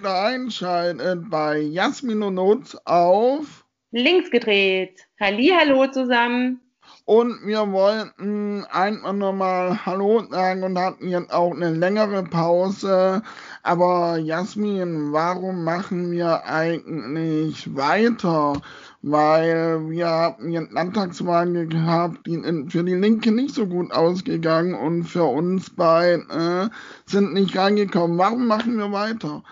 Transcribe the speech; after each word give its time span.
wieder 0.00 0.22
einschaltet 0.24 1.28
bei 1.28 1.58
Jasmin 1.58 2.22
und 2.22 2.36
Nutz 2.36 2.74
auf 2.86 3.66
Links 3.90 4.30
gedreht. 4.30 5.06
Hallo 5.20 5.86
zusammen. 5.88 6.58
Und 7.04 7.44
wir 7.44 7.70
wollten 7.70 8.64
einfach 8.70 9.12
nochmal 9.12 9.84
Hallo 9.84 10.24
sagen 10.30 10.62
und 10.62 10.78
hatten 10.78 11.08
jetzt 11.08 11.30
auch 11.30 11.52
eine 11.52 11.72
längere 11.74 12.22
Pause. 12.22 13.22
Aber 13.62 14.16
Jasmin, 14.16 15.12
warum 15.12 15.64
machen 15.64 16.10
wir 16.12 16.46
eigentlich 16.46 17.76
weiter? 17.76 18.54
Weil 19.02 19.90
wir 19.90 20.08
haben 20.08 20.50
jetzt 20.50 20.72
Landtagswahlen 20.72 21.68
gehabt, 21.68 22.26
die 22.26 22.40
für 22.70 22.84
die 22.84 22.94
Linke 22.94 23.32
nicht 23.32 23.54
so 23.54 23.66
gut 23.66 23.92
ausgegangen 23.92 24.72
und 24.72 25.04
für 25.04 25.24
uns 25.24 25.68
beide 25.68 26.22
äh, 26.30 26.68
sind 27.04 27.34
nicht 27.34 27.54
reingekommen. 27.54 28.16
Warum 28.16 28.46
machen 28.46 28.78
wir 28.78 28.92
weiter? 28.92 29.42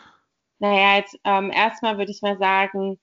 Naja, 0.58 0.98
jetzt 0.98 1.18
ähm, 1.24 1.50
erstmal 1.50 1.98
würde 1.98 2.10
ich 2.10 2.22
mal 2.22 2.38
sagen, 2.38 2.98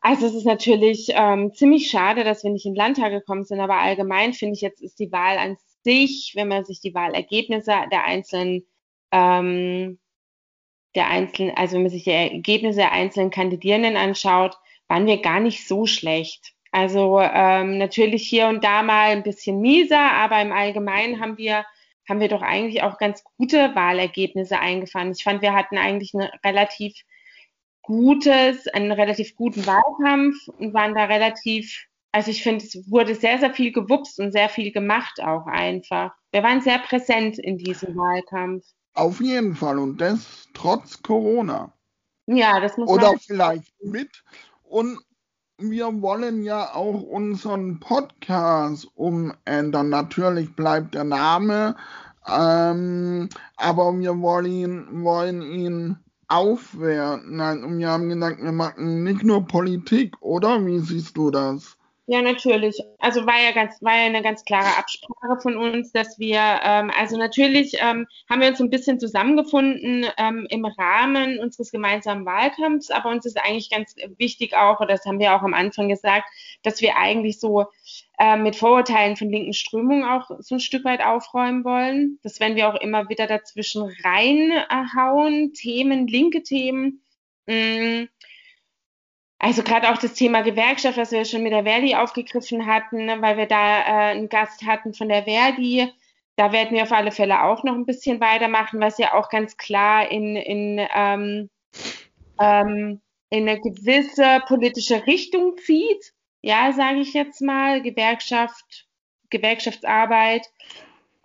also 0.00 0.26
es 0.26 0.34
ist 0.34 0.44
natürlich 0.44 1.08
ähm, 1.14 1.52
ziemlich 1.52 1.90
schade, 1.90 2.22
dass 2.22 2.44
wir 2.44 2.50
nicht 2.50 2.64
in 2.64 2.74
den 2.74 2.78
Landtag 2.78 3.10
gekommen 3.10 3.44
sind, 3.44 3.60
aber 3.60 3.78
allgemein 3.78 4.32
finde 4.34 4.54
ich 4.54 4.60
jetzt 4.60 4.80
ist 4.80 5.00
die 5.00 5.10
Wahl 5.10 5.36
an 5.38 5.56
sich, 5.82 6.32
wenn 6.36 6.48
man 6.48 6.64
sich 6.64 6.80
die 6.80 6.94
Wahlergebnisse 6.94 7.72
der 7.90 8.04
einzelnen, 8.04 8.66
ähm, 9.10 9.98
der 10.94 11.08
einzelnen, 11.08 11.56
also 11.56 11.74
wenn 11.74 11.82
man 11.82 11.90
sich 11.90 12.04
die 12.04 12.10
Ergebnisse 12.10 12.78
der 12.78 12.92
einzelnen 12.92 13.30
Kandidierenden 13.30 13.96
anschaut, 13.96 14.56
waren 14.88 15.06
wir 15.06 15.20
gar 15.20 15.40
nicht 15.40 15.66
so 15.66 15.86
schlecht. 15.86 16.54
Also 16.70 17.20
ähm, 17.20 17.78
natürlich 17.78 18.28
hier 18.28 18.48
und 18.48 18.62
da 18.62 18.82
mal 18.82 19.10
ein 19.10 19.22
bisschen 19.22 19.60
mieser, 19.60 20.12
aber 20.12 20.40
im 20.40 20.52
Allgemeinen 20.52 21.20
haben 21.20 21.36
wir 21.38 21.64
haben 22.08 22.20
wir 22.20 22.28
doch 22.28 22.42
eigentlich 22.42 22.82
auch 22.82 22.98
ganz 22.98 23.22
gute 23.36 23.74
Wahlergebnisse 23.74 24.58
eingefahren. 24.58 25.12
Ich 25.12 25.22
fand, 25.22 25.42
wir 25.42 25.54
hatten 25.54 25.76
eigentlich 25.76 26.14
eine 26.14 26.30
relativ 26.44 26.94
gutes, 27.82 28.66
einen 28.68 28.92
relativ 28.92 29.36
guten 29.36 29.64
Wahlkampf 29.66 30.48
und 30.58 30.74
waren 30.74 30.94
da 30.94 31.04
relativ, 31.04 31.86
also 32.12 32.30
ich 32.30 32.42
finde, 32.42 32.64
es 32.64 32.90
wurde 32.90 33.14
sehr, 33.14 33.38
sehr 33.38 33.54
viel 33.54 33.72
gewupst 33.72 34.18
und 34.18 34.32
sehr 34.32 34.48
viel 34.48 34.72
gemacht 34.72 35.20
auch 35.22 35.46
einfach. 35.46 36.12
Wir 36.32 36.42
waren 36.42 36.60
sehr 36.60 36.78
präsent 36.78 37.38
in 37.38 37.58
diesem 37.58 37.96
Wahlkampf. 37.96 38.64
Auf 38.94 39.20
jeden 39.20 39.54
Fall 39.54 39.78
und 39.78 40.00
das 40.00 40.48
trotz 40.54 41.02
Corona. 41.02 41.72
Ja, 42.26 42.60
das 42.60 42.76
muss 42.76 42.88
Oder 42.88 43.10
man. 43.10 43.20
vielleicht 43.20 43.72
mit. 43.82 44.24
Und 44.64 44.98
wir 45.58 46.02
wollen 46.02 46.42
ja 46.42 46.74
auch 46.74 47.02
unseren 47.02 47.80
Podcast 47.80 48.88
umändern. 48.94 49.88
Natürlich 49.88 50.54
bleibt 50.54 50.94
der 50.94 51.04
Name, 51.04 51.76
ähm, 52.26 53.28
aber 53.56 53.98
wir 53.98 54.18
wollen 54.20 54.46
ihn, 54.46 55.04
wollen 55.04 55.42
ihn 55.42 55.96
aufwerten. 56.28 57.40
Und 57.40 57.78
wir 57.78 57.88
haben 57.88 58.08
gesagt, 58.08 58.42
wir 58.42 58.52
machen 58.52 59.04
nicht 59.04 59.22
nur 59.22 59.46
Politik, 59.46 60.14
oder? 60.20 60.64
Wie 60.66 60.80
siehst 60.80 61.16
du 61.16 61.30
das? 61.30 61.78
Ja, 62.08 62.22
natürlich. 62.22 62.80
Also 63.00 63.26
war 63.26 63.42
ja 63.42 63.50
ganz, 63.50 63.82
war 63.82 63.96
ja 63.96 64.04
eine 64.04 64.22
ganz 64.22 64.44
klare 64.44 64.78
Absprache 64.78 65.40
von 65.42 65.56
uns, 65.56 65.90
dass 65.90 66.20
wir, 66.20 66.38
ähm, 66.62 66.92
also 66.96 67.16
natürlich 67.16 67.74
ähm, 67.80 68.06
haben 68.30 68.40
wir 68.40 68.48
uns 68.48 68.60
ein 68.60 68.70
bisschen 68.70 69.00
zusammengefunden 69.00 70.06
ähm, 70.16 70.46
im 70.48 70.64
Rahmen 70.66 71.40
unseres 71.40 71.72
gemeinsamen 71.72 72.24
Wahlkampfs, 72.24 72.92
aber 72.92 73.10
uns 73.10 73.26
ist 73.26 73.38
eigentlich 73.38 73.70
ganz 73.70 73.96
wichtig 74.18 74.54
auch, 74.54 74.78
oder 74.78 74.94
das 74.94 75.04
haben 75.04 75.18
wir 75.18 75.34
auch 75.34 75.42
am 75.42 75.52
Anfang 75.52 75.88
gesagt, 75.88 76.28
dass 76.62 76.80
wir 76.80 76.96
eigentlich 76.96 77.40
so 77.40 77.66
äh, 78.20 78.36
mit 78.36 78.54
Vorurteilen 78.54 79.16
von 79.16 79.28
linken 79.28 79.52
Strömungen 79.52 80.04
auch 80.04 80.30
so 80.38 80.54
ein 80.54 80.60
Stück 80.60 80.84
weit 80.84 81.04
aufräumen 81.04 81.64
wollen. 81.64 82.20
Das 82.22 82.38
werden 82.38 82.54
wir 82.54 82.68
auch 82.68 82.80
immer 82.80 83.08
wieder 83.08 83.26
dazwischen 83.26 83.82
reinhauen, 84.04 85.54
Themen, 85.54 86.06
linke 86.06 86.44
Themen. 86.44 87.02
Mh, 87.46 87.54
mm, 87.54 88.08
also 89.38 89.62
gerade 89.62 89.90
auch 89.92 89.98
das 89.98 90.14
Thema 90.14 90.42
Gewerkschaft, 90.42 90.96
was 90.96 91.12
wir 91.12 91.24
schon 91.24 91.42
mit 91.42 91.52
der 91.52 91.64
Verdi 91.64 91.94
aufgegriffen 91.94 92.66
hatten, 92.66 93.04
ne, 93.04 93.20
weil 93.20 93.36
wir 93.36 93.46
da 93.46 93.80
äh, 93.80 94.12
einen 94.12 94.28
Gast 94.28 94.64
hatten 94.66 94.94
von 94.94 95.08
der 95.08 95.24
Verdi. 95.24 95.92
Da 96.36 96.52
werden 96.52 96.74
wir 96.74 96.82
auf 96.82 96.92
alle 96.92 97.12
Fälle 97.12 97.42
auch 97.42 97.62
noch 97.64 97.74
ein 97.74 97.86
bisschen 97.86 98.20
weitermachen, 98.20 98.80
was 98.80 98.98
ja 98.98 99.14
auch 99.14 99.28
ganz 99.28 99.56
klar 99.56 100.10
in, 100.10 100.36
in, 100.36 100.86
ähm, 100.94 101.50
ähm, 102.40 103.00
in 103.30 103.48
eine 103.48 103.60
gewisse 103.60 104.42
politische 104.46 105.06
Richtung 105.06 105.56
zieht. 105.58 106.12
Ja, 106.42 106.72
sage 106.72 107.00
ich 107.00 107.12
jetzt 107.12 107.40
mal, 107.40 107.82
Gewerkschaft, 107.82 108.86
Gewerkschaftsarbeit. 109.30 110.46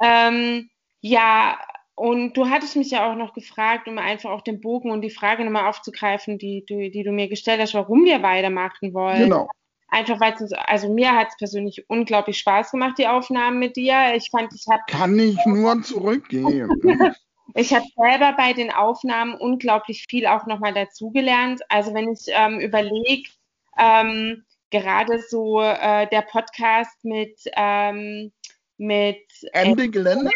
Ähm, 0.02 0.70
ja, 1.02 1.60
und 1.96 2.34
du 2.34 2.50
hattest 2.50 2.76
mich 2.76 2.92
ja 2.92 3.10
auch 3.10 3.16
noch 3.16 3.34
gefragt, 3.34 3.88
um 3.88 3.98
einfach 3.98 4.32
auch 4.32 4.42
den 4.42 4.62
Bogen 4.62 4.92
und 4.92 5.02
die 5.02 5.10
Frage 5.10 5.44
nochmal 5.44 5.68
aufzugreifen, 5.68 6.38
die, 6.38 6.66
die, 6.68 6.90
die 6.90 7.04
du 7.04 7.12
mir 7.12 7.28
gestellt 7.28 7.62
hast, 7.62 7.74
warum 7.74 8.06
wir 8.06 8.24
weitermachen 8.24 8.94
wollen. 8.94 9.24
Genau. 9.24 9.48
Einfach 9.90 10.22
weil 10.22 10.34
es 10.34 10.42
uns, 10.42 10.54
also 10.54 10.92
mir 10.94 11.14
hat 11.14 11.28
es 11.30 11.38
persönlich 11.38 11.84
unglaublich 11.90 12.38
Spaß 12.40 12.72
gemacht, 12.72 12.98
die 12.98 13.08
Aufnahmen 13.08 13.60
mit 13.60 13.76
dir. 13.76 14.14
Ich 14.16 14.30
fand, 14.32 14.54
ich 14.54 14.66
habe. 14.72 14.82
Kann 14.88 15.20
ich 15.20 15.38
nur 15.46 15.82
zurückgehen. 15.84 16.70
ich 17.56 17.74
habe 17.74 17.86
selber 17.98 18.34
bei 18.38 18.54
den 18.54 18.72
Aufnahmen 18.72 19.36
unglaublich 19.36 20.06
viel 20.10 20.28
auch 20.28 20.46
nochmal 20.46 20.74
dazugelernt. 20.74 21.62
Also 21.68 21.94
wenn 21.94 22.10
ich 22.10 22.22
ähm, 22.30 22.62
überlege, 22.62 23.30
ähm, 23.78 24.46
gerade 24.70 25.22
so 25.28 25.62
äh, 25.62 26.08
der 26.08 26.22
Podcast 26.22 27.04
mit 27.04 27.38
ähm, 27.58 28.32
mit 28.82 29.28
Ende 29.54 29.90
Gelände? 29.90 30.32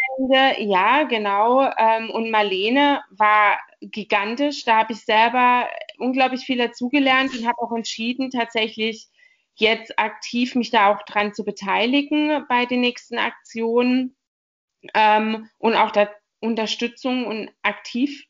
Ja, 0.59 1.03
genau. 1.03 1.67
Ähm, 1.79 2.11
und 2.11 2.29
Marlene 2.29 3.01
war 3.09 3.59
gigantisch. 3.81 4.63
Da 4.65 4.77
habe 4.77 4.93
ich 4.93 5.03
selber 5.03 5.67
unglaublich 5.97 6.41
viel 6.41 6.59
dazugelernt 6.59 7.35
und 7.35 7.47
habe 7.47 7.59
auch 7.59 7.75
entschieden, 7.75 8.29
tatsächlich 8.29 9.07
jetzt 9.55 9.97
aktiv 9.97 10.53
mich 10.53 10.69
da 10.69 10.93
auch 10.93 11.01
dran 11.07 11.33
zu 11.33 11.43
beteiligen 11.43 12.45
bei 12.47 12.67
den 12.67 12.81
nächsten 12.81 13.17
Aktionen 13.17 14.15
ähm, 14.93 15.49
und 15.57 15.73
auch 15.73 15.89
da 15.89 16.07
Unterstützung 16.39 17.25
und 17.25 17.49
aktiv 17.63 18.25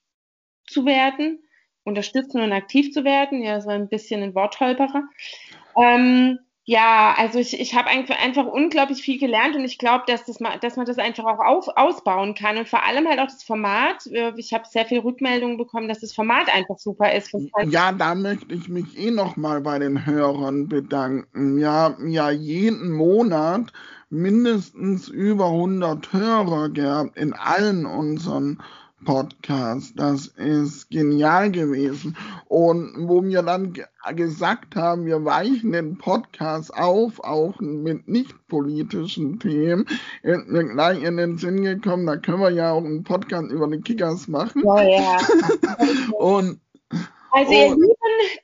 zu 0.65 0.85
werden. 0.85 1.41
Unterstützen 1.83 2.41
und 2.41 2.53
aktiv 2.53 2.93
zu 2.93 3.03
werden. 3.03 3.43
Ja, 3.43 3.55
das 3.55 3.65
war 3.65 3.73
ein 3.73 3.89
bisschen 3.89 4.23
ein 4.23 4.33
Wortholperer. 4.33 5.03
Ähm, 5.77 6.39
ja, 6.67 7.13
also 7.15 7.37
ich, 7.37 7.59
ich 7.59 7.75
habe 7.75 7.89
einfach, 7.89 8.45
unglaublich 8.47 9.03
viel 9.03 9.19
gelernt 9.19 9.55
und 9.55 9.63
ich 9.63 9.77
glaube, 9.77 10.05
dass, 10.07 10.25
das 10.25 10.39
dass 10.61 10.75
man 10.75 10.85
das 10.87 10.97
einfach 10.97 11.23
auch 11.25 11.39
auf, 11.39 11.67
ausbauen 11.75 12.33
kann 12.33 12.57
und 12.57 12.67
vor 12.67 12.83
allem 12.83 13.07
halt 13.07 13.19
auch 13.19 13.27
das 13.27 13.43
Format. 13.43 14.09
Ich 14.37 14.51
habe 14.51 14.63
sehr 14.67 14.85
viel 14.85 14.99
Rückmeldungen 14.99 15.57
bekommen, 15.57 15.87
dass 15.87 15.99
das 15.99 16.13
Format 16.13 16.51
einfach 16.51 16.79
super 16.79 17.13
ist. 17.13 17.31
Ja, 17.67 17.91
da 17.91 18.15
möchte 18.15 18.55
ich 18.55 18.67
mich 18.67 18.97
eh 18.97 19.11
nochmal 19.11 19.61
bei 19.61 19.77
den 19.77 20.07
Hörern 20.07 20.67
bedanken. 20.67 21.63
Haben 21.63 22.09
ja 22.09 22.31
jeden 22.31 22.91
Monat 22.91 23.71
mindestens 24.09 25.07
über 25.07 25.47
100 25.47 26.13
Hörer 26.13 26.69
gehabt 26.69 27.15
in 27.15 27.33
allen 27.33 27.85
unseren 27.85 28.59
Podcast. 29.05 29.93
Das 29.95 30.27
ist 30.27 30.89
genial 30.89 31.49
gewesen. 31.51 32.17
Und 32.47 33.07
wo 33.07 33.23
wir 33.23 33.41
dann 33.41 33.73
gesagt 34.13 34.75
haben, 34.75 35.05
wir 35.05 35.23
weichen 35.23 35.71
den 35.71 35.97
Podcast 35.97 36.73
auf, 36.75 37.23
auch 37.23 37.59
mit 37.61 38.07
nicht 38.07 38.35
politischen 38.47 39.39
Themen, 39.39 39.85
ist 40.23 40.47
mir 40.47 40.65
gleich 40.65 41.01
in 41.01 41.17
den 41.17 41.37
Sinn 41.37 41.63
gekommen, 41.63 42.05
da 42.05 42.17
können 42.17 42.41
wir 42.41 42.49
ja 42.49 42.71
auch 42.71 42.83
einen 42.83 43.03
Podcast 43.03 43.51
über 43.51 43.67
die 43.67 43.81
Kickers 43.81 44.27
machen. 44.27 44.63
Ja, 44.65 44.81
ja. 44.81 45.17
Und 46.17 46.59
also 47.35 47.51
ihr 47.51 47.69
lieben 47.69 47.95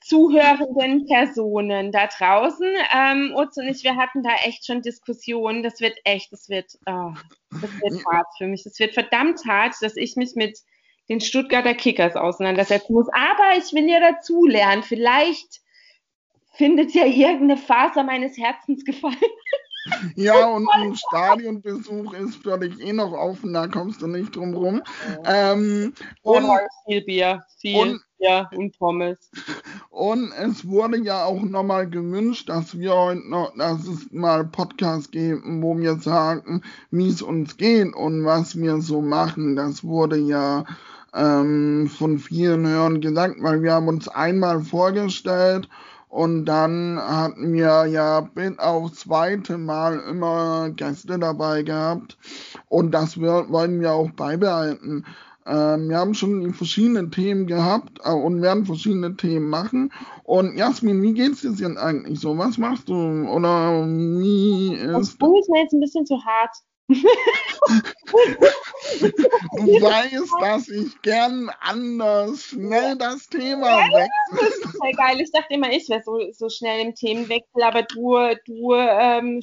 zuhörenden 0.02 1.06
Personen 1.06 1.92
da 1.94 2.08
draußen, 2.08 2.68
ähm, 2.94 3.34
Utz 3.36 3.56
und 3.56 3.68
ich, 3.68 3.84
wir 3.84 3.96
hatten 3.96 4.22
da 4.22 4.32
echt 4.44 4.66
schon 4.66 4.82
Diskussionen. 4.82 5.64
Das 5.64 5.80
wird 5.80 5.98
echt, 6.04 6.32
das 6.34 6.50
wird, 6.50 6.78
oh, 6.86 7.14
das 7.50 7.72
wird 7.82 8.06
hart 8.06 8.28
für 8.38 8.48
mich. 8.48 8.64
Das 8.64 8.78
wird 8.80 8.94
verdammt 8.94 9.40
hart, 9.48 9.76
dass 9.82 9.96
ich 9.96 10.18
mich 10.18 10.36
mit 10.36 10.60
den 11.08 11.22
Stuttgarter 11.22 11.74
Kickers 11.74 12.18
auseinandersetzen 12.18 12.94
muss. 12.94 13.08
Aber 13.14 13.58
ich 13.58 13.72
will 13.74 13.90
ja 13.90 14.00
dazulernen. 14.00 14.84
Vielleicht 14.84 15.62
findet 16.54 16.94
ja 16.94 17.06
irgendeine 17.06 17.58
Faser 17.58 18.04
meines 18.04 18.38
Herzens 18.38 18.84
gefallen. 18.84 19.16
Ja, 20.16 20.46
und 20.48 20.68
ein 20.70 20.96
Stadionbesuch 20.96 22.14
ist 22.14 22.44
für 22.44 22.58
dich 22.60 22.80
eh 22.80 22.94
noch 22.94 23.14
offen, 23.14 23.54
da 23.54 23.68
kommst 23.68 24.02
du 24.02 24.08
nicht 24.08 24.36
drum 24.36 24.54
rum. 24.54 24.84
Ähm, 25.26 25.94
und, 26.22 26.46
viel 26.86 27.02
Bier, 27.02 27.44
viel 27.58 27.76
und, 27.78 28.02
Bier 28.20 28.48
und 28.56 28.78
Pommes. 28.78 29.32
Und 29.90 30.32
es 30.34 30.68
wurde 30.68 31.00
ja 31.00 31.26
auch 31.26 31.42
nochmal 31.42 31.90
gewünscht, 31.90 32.50
dass 32.50 32.78
wir 32.78 32.94
heute 32.96 33.28
noch, 33.28 33.56
dass 33.56 33.88
es 33.88 34.12
mal 34.12 34.46
Podcast 34.46 35.12
geben, 35.12 35.64
wo 35.64 35.78
wir 35.78 35.96
sagen, 35.96 36.62
wie 36.92 37.08
es 37.08 37.22
uns 37.22 37.58
geht 37.58 37.96
und 37.96 38.24
was 38.24 38.56
wir 38.56 38.82
so 38.82 39.02
machen. 39.02 39.56
Das 39.56 39.84
wurde 39.84 40.18
ja 40.18 40.64
ähm, 41.16 41.90
von 41.90 42.20
vielen 42.20 42.68
Hörern 42.68 43.02
gesagt, 43.02 43.38
weil 43.40 43.64
wir 43.64 43.74
haben 43.74 43.88
uns 43.88 44.08
einmal 44.08 44.62
vorgestellt 44.62 45.68
und 46.12 46.44
dann 46.44 47.00
hatten 47.00 47.54
wir 47.54 47.86
ja 47.86 48.20
bis 48.20 48.60
aufs 48.60 49.00
zweite 49.00 49.58
Mal 49.58 49.98
immer 50.10 50.70
Gäste 50.72 51.18
dabei 51.18 51.64
gehabt. 51.64 52.18
Und 52.68 52.92
das 52.92 53.18
wir, 53.18 53.46
wollen 53.48 53.80
wir 53.80 53.94
auch 53.94 54.12
beibehalten. 54.12 55.06
Ähm, 55.46 55.88
wir 55.88 55.98
haben 55.98 56.14
schon 56.14 56.54
verschiedene 56.54 57.10
Themen 57.12 57.48
gehabt 57.48 58.00
äh, 58.04 58.12
und 58.12 58.42
werden 58.42 58.66
verschiedene 58.66 59.16
Themen 59.16 59.50
machen. 59.50 59.94
Und 60.24 60.58
Jasmin, 60.58 61.02
wie 61.02 61.14
geht's 61.14 61.44
dir 61.44 61.54
denn 61.54 61.78
eigentlich 61.78 62.20
so? 62.20 62.38
Was 62.38 62.58
machst 62.58 62.90
du? 62.90 62.94
Oder 63.30 63.88
wie 63.88 64.76
ist. 64.76 64.92
Das 64.92 65.16
Buch 65.16 65.40
ist 65.40 65.50
mir 65.50 65.62
jetzt 65.62 65.72
ein 65.72 65.80
bisschen 65.80 66.06
zu 66.06 66.16
hart. 66.26 66.58
Du 69.58 69.82
weißt, 69.82 70.32
dass 70.42 70.70
ich 70.70 71.02
gern 71.02 71.50
anders 71.60 72.44
schnell 72.44 72.98
das 72.98 73.28
Thema 73.28 73.68
wechsle. 73.68 74.10
Das 74.32 74.50
ist 74.50 74.64
total 74.74 74.92
geil. 74.94 75.22
Ich 75.22 75.32
dachte 75.32 75.54
immer, 75.54 75.72
ich 75.72 75.90
wäre 75.90 76.02
so, 76.04 76.20
so 76.32 76.50
schnell 76.50 76.86
im 76.86 76.96
Themenwechsel, 76.96 77.64
aber 77.64 77.84
du, 77.84 78.18
du, 78.46 78.74
ähm, 78.76 79.42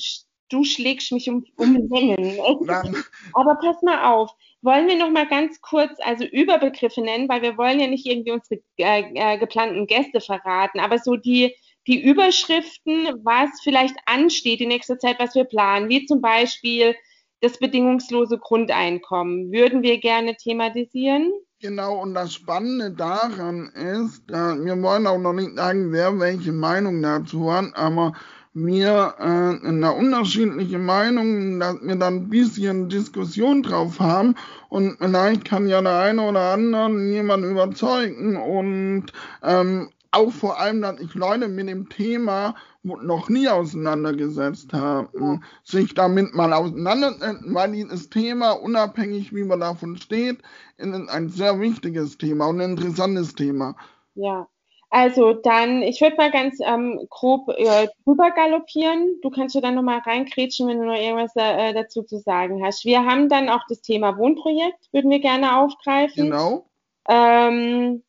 du 0.49 0.65
schlägst 0.65 1.13
mich 1.13 1.29
um, 1.29 1.45
um 1.57 1.89
Längen. 1.91 2.39
Aber 3.35 3.57
pass 3.57 3.83
mal 3.83 4.13
auf. 4.13 4.31
Wollen 4.61 4.89
wir 4.89 4.97
noch 4.97 5.11
mal 5.11 5.27
ganz 5.27 5.61
kurz 5.61 5.93
also 6.01 6.25
Überbegriffe 6.25 7.01
nennen, 7.01 7.29
weil 7.29 7.43
wir 7.43 7.57
wollen 7.57 7.79
ja 7.79 7.87
nicht 7.87 8.07
irgendwie 8.07 8.33
unsere 8.33 8.61
äh, 8.79 9.03
äh, 9.15 9.39
geplanten 9.39 9.87
Gäste 9.87 10.21
verraten, 10.21 10.81
aber 10.81 10.99
so 10.99 11.15
die, 11.15 11.55
die 11.87 12.03
Überschriften, 12.03 13.07
was 13.23 13.51
vielleicht 13.63 13.95
ansteht 14.07 14.61
in 14.61 14.69
nächster 14.69 14.99
Zeit, 14.99 15.21
was 15.21 15.37
wir 15.37 15.45
planen, 15.45 15.89
wie 15.89 16.07
zum 16.07 16.21
Beispiel 16.21 16.97
das 17.41 17.59
bedingungslose 17.59 18.39
Grundeinkommen, 18.39 19.53
würden 19.53 19.83
wir 19.83 19.99
gerne 19.99 20.37
thematisieren. 20.37 21.33
Genau, 21.61 22.01
und 22.01 22.15
das 22.15 22.35
Spannende 22.35 22.93
daran 22.93 23.71
ist, 23.75 24.31
äh, 24.31 24.65
wir 24.65 24.81
wollen 24.81 25.07
auch 25.09 25.19
noch 25.19 25.33
nicht 25.33 25.57
sagen, 25.57 25.91
wer 25.91 26.19
welche 26.21 26.53
Meinung 26.53 27.03
dazu 27.03 27.53
hat, 27.53 27.75
aber 27.75 28.13
wir 28.55 29.15
äh, 29.19 29.67
eine 29.67 29.93
unterschiedliche 29.93 30.79
Meinung, 30.79 31.59
dass 31.61 31.77
wir 31.83 31.97
dann 31.97 32.15
ein 32.15 32.29
bisschen 32.29 32.89
Diskussion 32.89 33.63
drauf 33.63 33.99
haben 34.01 34.37
und 34.69 34.99
vielleicht 34.99 35.45
kann 35.45 35.69
ja 35.69 35.83
der 35.83 35.99
eine 35.99 36.23
oder 36.23 36.53
andere 36.53 36.91
jemand 37.11 37.45
überzeugen 37.45 38.37
und 38.37 39.07
ähm, 39.43 39.91
auch 40.11 40.33
vor 40.33 40.59
allem, 40.61 40.81
dass 40.81 41.01
ich 41.01 41.15
Leute 41.15 41.49
mit 41.49 41.69
dem 41.69 41.89
Thema 41.89 42.55
noch 43.03 43.29
nie 43.29 43.49
auseinandergesetzt 43.49 44.73
haben, 44.73 45.45
sich 45.63 45.95
damit 45.95 46.35
mal 46.35 46.53
auseinandersetzen, 46.53 47.55
weil 47.55 47.73
dieses 47.73 48.11
Thema, 48.11 48.53
unabhängig 48.53 49.35
wie 49.35 49.45
man 49.45 49.61
davon 49.61 49.97
steht, 49.97 50.39
ist 50.77 51.09
ein 51.11 51.29
sehr 51.29 51.61
wichtiges 51.61 52.19
Thema 52.19 52.47
und 52.47 52.61
ein 52.61 52.71
interessantes 52.71 53.35
Thema. 53.35 53.77
Ja, 54.15 54.49
also 54.91 55.35
dann, 55.35 55.83
ich 55.83 56.01
würde 56.01 56.17
mal 56.17 56.31
ganz 56.31 56.59
ähm, 56.65 57.07
grob 57.11 57.51
äh, 57.51 57.89
drüber 58.05 58.31
galoppieren. 58.31 59.19
Du 59.23 59.29
kannst 59.29 59.55
ja 59.55 59.61
dann 59.61 59.75
nochmal 59.75 59.99
reinkrätschen, 59.99 60.67
wenn 60.67 60.79
du 60.79 60.87
noch 60.87 60.97
irgendwas 60.97 61.33
äh, 61.37 61.75
dazu 61.75 62.03
zu 62.03 62.19
sagen 62.19 62.65
hast. 62.65 62.87
Wir 62.87 63.05
haben 63.05 63.29
dann 63.29 63.51
auch 63.51 63.63
das 63.69 63.83
Thema 63.83 64.17
Wohnprojekt, 64.17 64.89
würden 64.93 65.11
wir 65.11 65.21
gerne 65.21 65.59
aufgreifen. 65.59 66.31
Genau. 66.31 66.67
Ähm, 67.07 68.03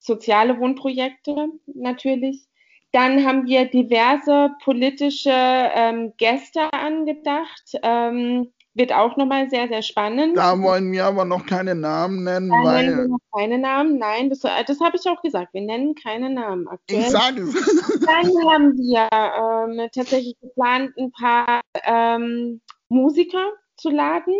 soziale 0.00 0.58
Wohnprojekte 0.58 1.50
natürlich. 1.66 2.48
Dann 2.92 3.24
haben 3.26 3.46
wir 3.46 3.66
diverse 3.66 4.50
politische 4.62 5.30
ähm, 5.30 6.12
Gäste 6.18 6.72
angedacht. 6.72 7.78
Ähm, 7.82 8.52
wird 8.74 8.92
auch 8.92 9.16
nochmal 9.16 9.50
sehr, 9.50 9.68
sehr 9.68 9.82
spannend. 9.82 10.36
Da 10.36 10.58
wollen 10.60 10.92
wir 10.92 11.04
aber 11.04 11.24
noch 11.24 11.44
keine 11.44 11.74
Namen 11.74 12.24
nennen, 12.24 12.48
da 12.48 12.64
weil. 12.64 12.86
Nennen 12.86 12.98
wir 12.98 13.08
noch 13.08 13.18
keine 13.36 13.58
Namen, 13.58 13.98
nein, 13.98 14.30
das, 14.30 14.44
äh, 14.44 14.64
das 14.66 14.80
habe 14.80 14.96
ich 14.96 15.06
auch 15.08 15.20
gesagt. 15.22 15.52
Wir 15.52 15.60
nennen 15.62 15.94
keine 15.94 16.30
Namen 16.30 16.68
aktuell. 16.68 17.02
Ich 17.02 17.08
sage 17.08 17.42
es. 17.42 17.52
Dann 18.06 18.50
haben 18.50 18.76
wir 18.78 19.08
ähm, 19.12 19.88
tatsächlich 19.94 20.38
geplant, 20.40 20.92
ein 20.96 21.12
paar 21.12 21.60
ähm, 21.84 22.60
Musiker 22.88 23.52
zu 23.82 23.90
laden. 23.90 24.34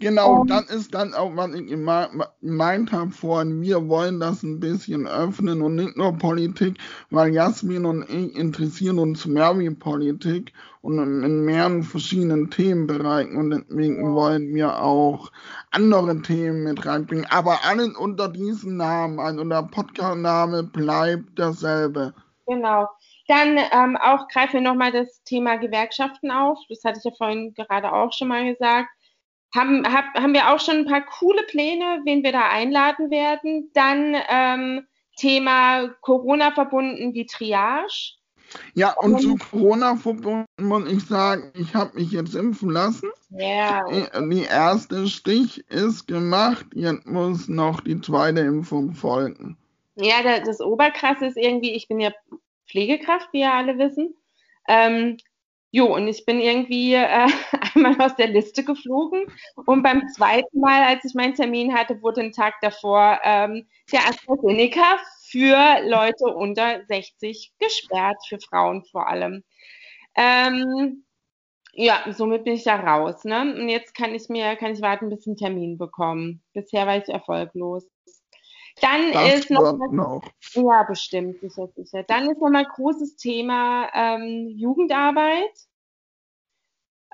Genau, 0.00 0.40
um, 0.40 0.46
dann 0.48 0.64
ist 0.64 0.94
dann 0.94 1.14
auch, 1.14 1.36
was 1.36 1.54
ich 1.54 1.66
gemeint 1.68 2.92
habe 2.92 3.10
vorhin, 3.10 3.60
wir 3.60 3.88
wollen 3.88 4.18
das 4.18 4.42
ein 4.42 4.58
bisschen 4.58 5.06
öffnen 5.06 5.62
und 5.62 5.76
nicht 5.76 5.96
nur 5.96 6.12
Politik, 6.18 6.78
weil 7.10 7.32
Jasmin 7.32 7.86
und 7.86 8.02
ich 8.10 8.34
interessieren 8.34 8.98
uns 8.98 9.26
mehr 9.26 9.56
wie 9.58 9.70
Politik 9.70 10.52
und 10.82 10.98
in 10.98 11.44
mehreren 11.44 11.82
verschiedenen 11.84 12.50
Themenbereichen 12.50 13.36
und 13.36 13.50
deswegen 13.50 14.14
wollen 14.14 14.52
wir 14.54 14.82
auch 14.82 15.30
andere 15.70 16.20
Themen 16.22 16.64
mit 16.64 16.84
reinbringen, 16.84 17.26
aber 17.30 17.60
alles 17.64 17.94
unter 17.96 18.28
diesem 18.28 18.76
Namen, 18.76 19.20
also 19.20 19.44
der 19.44 19.62
Podcast-Name 19.62 20.64
bleibt 20.64 21.38
derselbe. 21.38 22.12
Genau. 22.46 22.88
Dann 23.30 23.58
ähm, 23.70 23.96
auch 23.96 24.26
greifen 24.26 24.54
wir 24.54 24.60
nochmal 24.60 24.90
das 24.90 25.22
Thema 25.22 25.54
Gewerkschaften 25.54 26.32
auf. 26.32 26.58
Das 26.68 26.82
hatte 26.82 26.98
ich 26.98 27.04
ja 27.04 27.12
vorhin 27.16 27.54
gerade 27.54 27.92
auch 27.92 28.12
schon 28.12 28.26
mal 28.26 28.52
gesagt. 28.52 28.88
Haben, 29.54 29.86
hab, 29.86 30.06
haben 30.20 30.34
wir 30.34 30.52
auch 30.52 30.58
schon 30.58 30.78
ein 30.78 30.86
paar 30.86 31.06
coole 31.06 31.44
Pläne, 31.44 32.00
wen 32.04 32.24
wir 32.24 32.32
da 32.32 32.48
einladen 32.48 33.08
werden. 33.12 33.70
Dann 33.72 34.16
ähm, 34.28 34.86
Thema 35.16 35.90
Corona 36.00 36.50
verbunden, 36.50 37.12
die 37.12 37.26
Triage. 37.26 38.16
Ja, 38.74 38.94
und 38.94 39.20
zu 39.20 39.36
Corona 39.36 39.94
verbunden 39.94 40.46
muss 40.60 40.90
ich 40.90 41.06
sagen, 41.06 41.52
ich 41.54 41.72
habe 41.72 42.00
mich 42.00 42.10
jetzt 42.10 42.34
impfen 42.34 42.70
lassen. 42.70 43.10
Ja. 43.28 43.86
Yeah. 43.88 44.22
Die 44.22 44.42
erste 44.42 45.06
Stich 45.06 45.64
ist 45.70 46.08
gemacht, 46.08 46.66
jetzt 46.74 47.06
muss 47.06 47.46
noch 47.46 47.80
die 47.80 48.00
zweite 48.00 48.40
Impfung 48.40 48.92
folgen. 48.92 49.56
Ja, 49.94 50.40
das 50.40 50.60
Oberkrasse 50.60 51.26
ist 51.26 51.36
irgendwie, 51.36 51.74
ich 51.74 51.86
bin 51.86 52.00
ja 52.00 52.10
Pflegekraft, 52.70 53.28
wie 53.32 53.40
ja 53.40 53.54
alle 53.58 53.78
wissen. 53.78 54.14
Ähm, 54.68 55.16
jo, 55.70 55.94
und 55.94 56.08
ich 56.08 56.24
bin 56.24 56.40
irgendwie 56.40 56.94
äh, 56.94 57.28
einmal 57.74 58.00
aus 58.00 58.16
der 58.16 58.28
Liste 58.28 58.64
geflogen 58.64 59.26
und 59.66 59.82
beim 59.82 60.06
zweiten 60.08 60.60
Mal, 60.60 60.84
als 60.84 61.04
ich 61.04 61.14
meinen 61.14 61.34
Termin 61.34 61.74
hatte, 61.74 62.02
wurde 62.02 62.22
ein 62.22 62.32
Tag 62.32 62.54
davor 62.60 63.20
ähm, 63.24 63.66
der 63.92 64.08
AstraZeneca 64.08 64.98
für 65.30 65.80
Leute 65.86 66.26
unter 66.34 66.84
60 66.86 67.52
gesperrt, 67.58 68.18
für 68.28 68.38
Frauen 68.40 68.84
vor 68.84 69.08
allem. 69.08 69.44
Ähm, 70.16 71.04
ja, 71.72 72.04
somit 72.12 72.44
bin 72.44 72.54
ich 72.54 72.64
da 72.64 72.76
raus. 72.76 73.24
Ne? 73.24 73.54
Und 73.54 73.68
jetzt 73.68 73.94
kann 73.94 74.14
ich 74.14 74.28
mir, 74.28 74.56
kann 74.56 74.72
ich 74.72 74.82
warten, 74.82 75.08
bis 75.08 75.20
ich 75.20 75.26
einen 75.28 75.36
Termin 75.36 75.78
bekommen. 75.78 76.42
Bisher 76.52 76.86
war 76.86 76.96
ich 76.96 77.08
erfolglos. 77.08 77.86
Dann 78.80 79.12
das 79.12 79.34
ist 79.34 79.50
noch, 79.50 79.76
noch, 79.90 80.22
Ja, 80.54 80.82
bestimmt, 80.84 81.40
sicher, 81.40 81.68
sicher. 81.76 82.02
Dann 82.04 82.30
ist 82.30 82.40
nochmal 82.40 82.64
großes 82.64 83.16
Thema 83.16 83.88
ähm, 83.94 84.48
Jugendarbeit. 84.56 85.50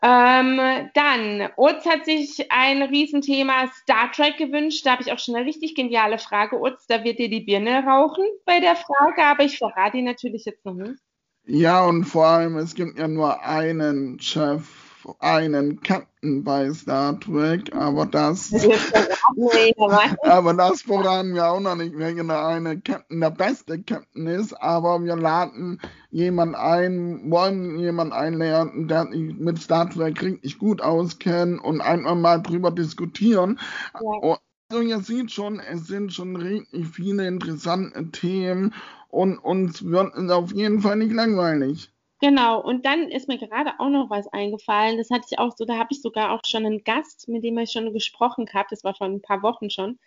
Ähm, 0.03 0.91
dann, 0.95 1.49
Utz 1.57 1.87
hat 1.87 2.05
sich 2.05 2.53
ein 2.53 2.83
Riesenthema 2.83 3.69
Star 3.83 4.13
Trek 4.13 4.37
gewünscht. 4.37 4.85
Da 4.85 4.93
habe 4.93 5.03
ich 5.03 5.13
auch 5.13 5.19
schon 5.19 5.35
eine 5.35 5.47
richtig 5.47 5.75
geniale 5.75 6.19
Frage, 6.19 6.61
Utz. 6.61 6.87
Da 6.87 7.03
wird 7.03 7.19
dir 7.19 7.31
die 7.31 7.41
Birne 7.41 7.83
rauchen 7.85 8.25
bei 8.45 8.61
der 8.61 8.77
Frage, 8.77 9.25
aber 9.25 9.45
ich 9.45 9.59
verrate 9.59 9.97
ihn 9.97 10.05
natürlich 10.05 10.45
jetzt 10.45 10.65
noch 10.65 10.75
nicht. 10.75 11.01
Ja, 11.47 11.85
und 11.85 12.05
vor 12.05 12.27
allem, 12.27 12.57
es 12.59 12.75
gibt 12.75 12.99
ja 12.99 13.09
nur 13.09 13.43
einen 13.43 14.21
Chef 14.21 14.86
einen 15.19 15.81
Captain 15.81 16.43
bei 16.45 16.73
Star 16.73 17.19
Trek, 17.21 17.75
aber 17.75 18.07
das, 18.07 18.53
aber 20.23 20.55
das 20.55 20.83
verraten 20.83 21.35
wir 21.35 21.47
auch 21.47 21.61
noch 21.61 21.77
nicht, 21.77 21.93
wer 21.97 22.13
der 22.13 22.47
eine 22.47 22.81
Captain 22.81 23.21
der 23.21 23.31
beste 23.31 23.83
Captain 23.83 24.27
ist, 24.27 24.53
aber 24.55 25.03
wir 25.05 25.17
laden 25.17 25.81
jemanden 26.11 26.55
ein, 26.55 27.31
wollen 27.31 27.79
jemanden 27.79 28.13
einlernen, 28.13 28.89
der 28.89 29.07
sich 29.11 29.35
mit 29.39 29.59
Star 29.59 29.89
Trek 29.89 30.23
richtig 30.23 30.59
gut 30.59 30.81
auskennt 30.81 31.63
und 31.63 31.81
einfach 31.81 32.15
mal 32.15 32.39
drüber 32.39 32.71
diskutieren. 32.71 33.59
Ja. 33.95 34.39
Also 34.69 34.83
ihr 34.83 34.99
seht 34.99 35.31
schon, 35.31 35.61
es 35.61 35.87
sind 35.87 36.13
schon 36.13 36.35
richtig 36.35 36.89
viele 36.89 37.29
interessante 37.29 38.11
Themen 38.11 38.75
und 39.09 39.39
uns 39.39 39.85
wird 39.85 40.15
es 40.17 40.31
auf 40.31 40.53
jeden 40.53 40.81
Fall 40.81 40.97
nicht 40.97 41.13
langweilig. 41.13 41.93
Genau, 42.21 42.63
und 42.63 42.87
dann 42.87 43.11
ist 43.11 43.29
mir 43.29 43.37
gerade 43.37 43.73
auch 43.79 43.91
noch 43.91 44.09
was 44.09 44.27
eingefallen. 44.29 44.97
Das 44.97 45.11
hatte 45.11 45.27
ich 45.31 45.39
auch 45.39 45.55
so, 45.55 45.67
da 45.67 45.77
habe 45.77 45.89
ich 45.91 46.01
sogar 46.01 46.33
auch 46.33 46.41
schon 46.47 46.65
einen 46.65 46.83
Gast, 46.83 47.29
mit 47.29 47.45
dem 47.45 47.59
ich 47.59 47.73
schon 47.73 47.93
gesprochen 47.93 48.47
habe, 48.55 48.69
das 48.71 48.85
war 48.85 48.95
vor 48.95 49.07
ein 49.07 49.21
paar 49.21 49.43
Wochen 49.43 49.69
schon. 49.69 49.99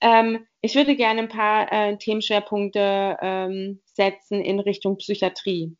Ähm, 0.00 0.46
ich 0.60 0.76
würde 0.76 0.94
gerne 0.94 1.22
ein 1.22 1.28
paar 1.28 1.72
äh, 1.72 1.96
Themenschwerpunkte 1.96 3.16
ähm, 3.20 3.80
setzen 3.84 4.40
in 4.40 4.60
Richtung 4.60 4.96
Psychiatrie. 4.98 5.76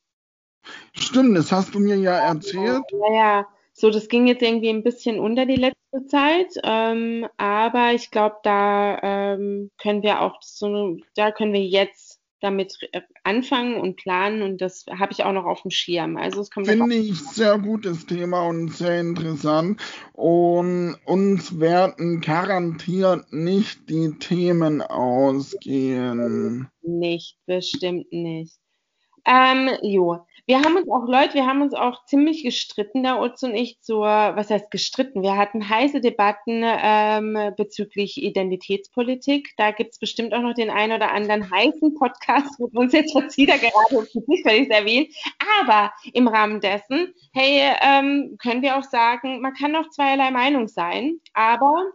Stimmt, 0.93 1.39
das 1.39 1.53
hast 1.53 1.75
du 1.75 1.79
mir 1.79 1.97
ja 1.97 2.19
erzählt. 2.19 2.83
Ja, 2.93 3.15
ja. 3.15 3.47
So, 3.73 3.91
das 3.91 4.09
ging 4.09 4.27
jetzt 4.27 4.43
irgendwie 4.43 4.69
ein 4.69 4.83
bisschen 4.83 5.19
unter 5.21 5.47
die 5.47 5.57
letzte 5.57 6.05
Zeit, 6.07 6.53
ähm, 6.65 7.27
aber 7.37 7.95
ich 7.95 8.11
glaube, 8.11 8.37
da 8.43 8.99
ähm, 9.03 9.71
können 9.79 10.03
wir 10.03 10.21
auch 10.21 10.37
so, 10.43 10.99
da 11.15 11.31
können 11.31 11.53
wir 11.53 11.65
jetzt 11.65 12.00
damit 12.41 12.77
äh, 12.93 13.03
anfangen 13.25 13.77
und 13.77 13.97
planen 13.97 14.43
und 14.43 14.61
das 14.61 14.87
habe 14.91 15.13
ich 15.13 15.25
auch 15.25 15.33
noch 15.33 15.45
auf 15.45 15.63
dem 15.63 15.71
Schirm. 15.71 16.17
Also 16.17 16.41
es 16.41 16.51
kommt 16.51 16.67
Finde 16.67 16.95
ich 16.95 17.19
sehr 17.21 17.59
gutes 17.59 18.07
Thema 18.07 18.47
und 18.47 18.73
sehr 18.73 19.01
interessant. 19.01 19.81
Und 20.13 20.97
uns 21.05 21.61
werden 21.61 22.21
garantiert 22.21 23.33
nicht 23.33 23.89
die 23.89 24.13
Themen 24.19 24.83
ausgehen. 24.83 26.69
Nicht, 26.83 27.37
bestimmt 27.47 28.13
nicht. 28.13 28.59
Ähm, 29.27 29.71
jo. 29.83 30.27
Wir 30.47 30.61
haben 30.61 30.77
uns 30.77 30.89
auch, 30.89 31.07
Leute, 31.07 31.35
wir 31.35 31.47
haben 31.47 31.63
uns 31.63 31.75
auch 31.75 32.05
ziemlich 32.05 32.43
gestritten, 32.43 33.03
der 33.03 33.21
Utz 33.21 33.43
und 33.43 33.55
ich, 33.55 33.81
zur, 33.81 34.05
was 34.05 34.51
heißt 34.51 34.71
gestritten? 34.71 35.23
Wir 35.23 35.37
hatten 35.37 35.69
heiße 35.69 36.01
Debatten 36.01 36.63
ähm, 36.65 37.53
bezüglich 37.57 38.23
Identitätspolitik. 38.23 39.53
Da 39.57 39.71
gibt 39.71 39.93
es 39.93 39.99
bestimmt 39.99 40.35
auch 40.35 40.43
noch 40.43 40.55
den 40.55 40.71
einen 40.71 40.93
oder 40.93 41.13
anderen 41.13 41.51
heißen 41.51 41.95
Podcast, 41.95 42.59
wo 42.59 42.71
uns 42.79 42.93
jetzt 42.93 43.13
Verzieher 43.13 43.59
gerade 43.59 44.09
nicht, 44.27 44.45
weil 44.45 44.63
ich 44.63 44.69
es 44.69 44.77
erwähne. 44.77 45.07
Aber 45.63 45.93
im 46.13 46.29
Rahmen 46.29 46.61
dessen, 46.61 47.15
hey, 47.33 47.75
ähm, 47.83 48.37
können 48.41 48.63
wir 48.63 48.77
auch 48.77 48.85
sagen, 48.85 49.41
man 49.41 49.55
kann 49.55 49.77
auch 49.77 49.89
zweierlei 49.91 50.31
Meinung 50.31 50.69
sein, 50.69 51.21
aber 51.35 51.93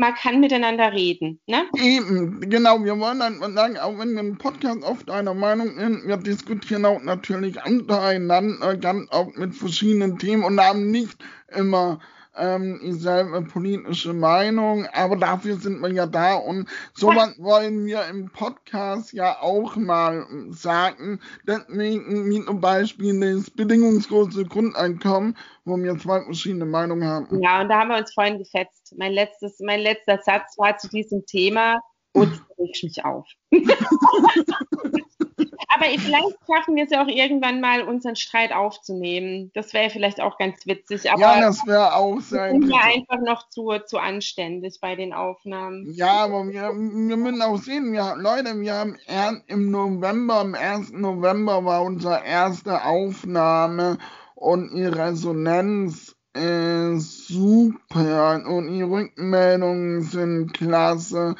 man 0.00 0.14
kann 0.14 0.40
miteinander 0.40 0.92
reden. 0.92 1.38
Ne? 1.46 1.64
Eben, 1.76 2.40
genau. 2.40 2.82
Wir 2.82 2.98
wollen 2.98 3.20
dann 3.20 3.38
sagen, 3.54 3.78
auch 3.78 3.98
wenn 3.98 4.14
wir 4.14 4.20
im 4.20 4.38
Podcast 4.38 4.82
oft 4.82 5.10
einer 5.10 5.34
Meinung 5.34 5.78
sind, 5.78 6.06
wir 6.06 6.16
diskutieren 6.16 6.86
auch 6.86 7.02
natürlich 7.02 7.56
untereinander, 7.64 8.76
ganz 8.78 9.10
auch 9.10 9.28
mit 9.36 9.54
verschiedenen 9.54 10.18
Themen 10.18 10.42
und 10.42 10.58
haben 10.58 10.90
nicht 10.90 11.22
immer 11.54 12.00
ähm, 12.36 12.80
dieselbe 12.82 13.42
politische 13.42 14.12
Meinung, 14.12 14.86
aber 14.92 15.16
dafür 15.16 15.56
sind 15.56 15.80
wir 15.80 15.92
ja 15.92 16.06
da 16.06 16.34
und 16.34 16.68
sowas 16.94 17.34
wollen 17.38 17.86
wir 17.86 18.06
im 18.06 18.30
Podcast 18.30 19.12
ja 19.12 19.40
auch 19.40 19.76
mal 19.76 20.26
sagen. 20.50 21.20
Deswegen 21.46 22.30
wie 22.30 22.44
zum 22.44 22.60
Beispiel 22.60 23.18
das 23.20 23.50
bedingungslose 23.50 24.44
Grundeinkommen, 24.44 25.36
wo 25.64 25.76
wir 25.76 25.98
zwei 25.98 26.22
verschiedene 26.22 26.66
Meinungen 26.66 27.08
haben. 27.08 27.42
Ja, 27.42 27.60
und 27.62 27.68
da 27.68 27.80
haben 27.80 27.88
wir 27.88 27.98
uns 27.98 28.12
vorhin 28.14 28.38
gefetzt. 28.38 28.94
Mein, 28.96 29.12
letztes, 29.12 29.58
mein 29.60 29.80
letzter 29.80 30.18
Satz 30.24 30.56
war 30.58 30.76
zu 30.76 30.88
diesem 30.88 31.24
Thema, 31.26 31.80
und 32.12 32.32
reg 32.58 32.82
mich 32.82 33.04
auf. 33.04 33.26
Aber 35.68 35.86
vielleicht 35.86 36.36
schaffen 36.46 36.76
wir 36.76 36.84
es 36.84 36.90
ja 36.90 37.02
auch 37.02 37.08
irgendwann 37.08 37.60
mal, 37.60 37.82
unseren 37.82 38.16
Streit 38.16 38.52
aufzunehmen. 38.52 39.50
Das 39.54 39.72
wäre 39.72 39.90
vielleicht 39.90 40.20
auch 40.20 40.38
ganz 40.38 40.66
witzig. 40.66 41.10
Aber 41.10 41.20
ja, 41.20 41.40
das 41.40 41.66
wäre 41.66 41.94
auch 41.94 42.20
sein. 42.20 42.62
Wir 42.62 42.82
einfach 42.82 43.20
noch 43.20 43.48
zu, 43.48 43.70
zu 43.86 43.98
anständig 43.98 44.78
bei 44.80 44.96
den 44.96 45.12
Aufnahmen. 45.12 45.86
Ja, 45.92 46.24
aber 46.24 46.46
wir, 46.48 46.72
wir 46.72 47.16
müssen 47.16 47.42
auch 47.42 47.58
sehen, 47.58 47.92
wir, 47.92 48.16
Leute, 48.16 48.60
wir 48.60 48.74
haben 48.74 48.96
im 49.46 49.70
November, 49.70 50.36
am 50.36 50.54
1. 50.54 50.92
November 50.92 51.64
war 51.64 51.82
unsere 51.82 52.24
erste 52.24 52.84
Aufnahme 52.84 53.98
und 54.34 54.74
die 54.74 54.86
Resonanz 54.86 56.16
ist 56.32 57.26
super 57.28 58.42
und 58.46 58.72
die 58.72 58.82
Rückmeldungen 58.82 60.02
sind 60.02 60.52
klasse. 60.52 61.34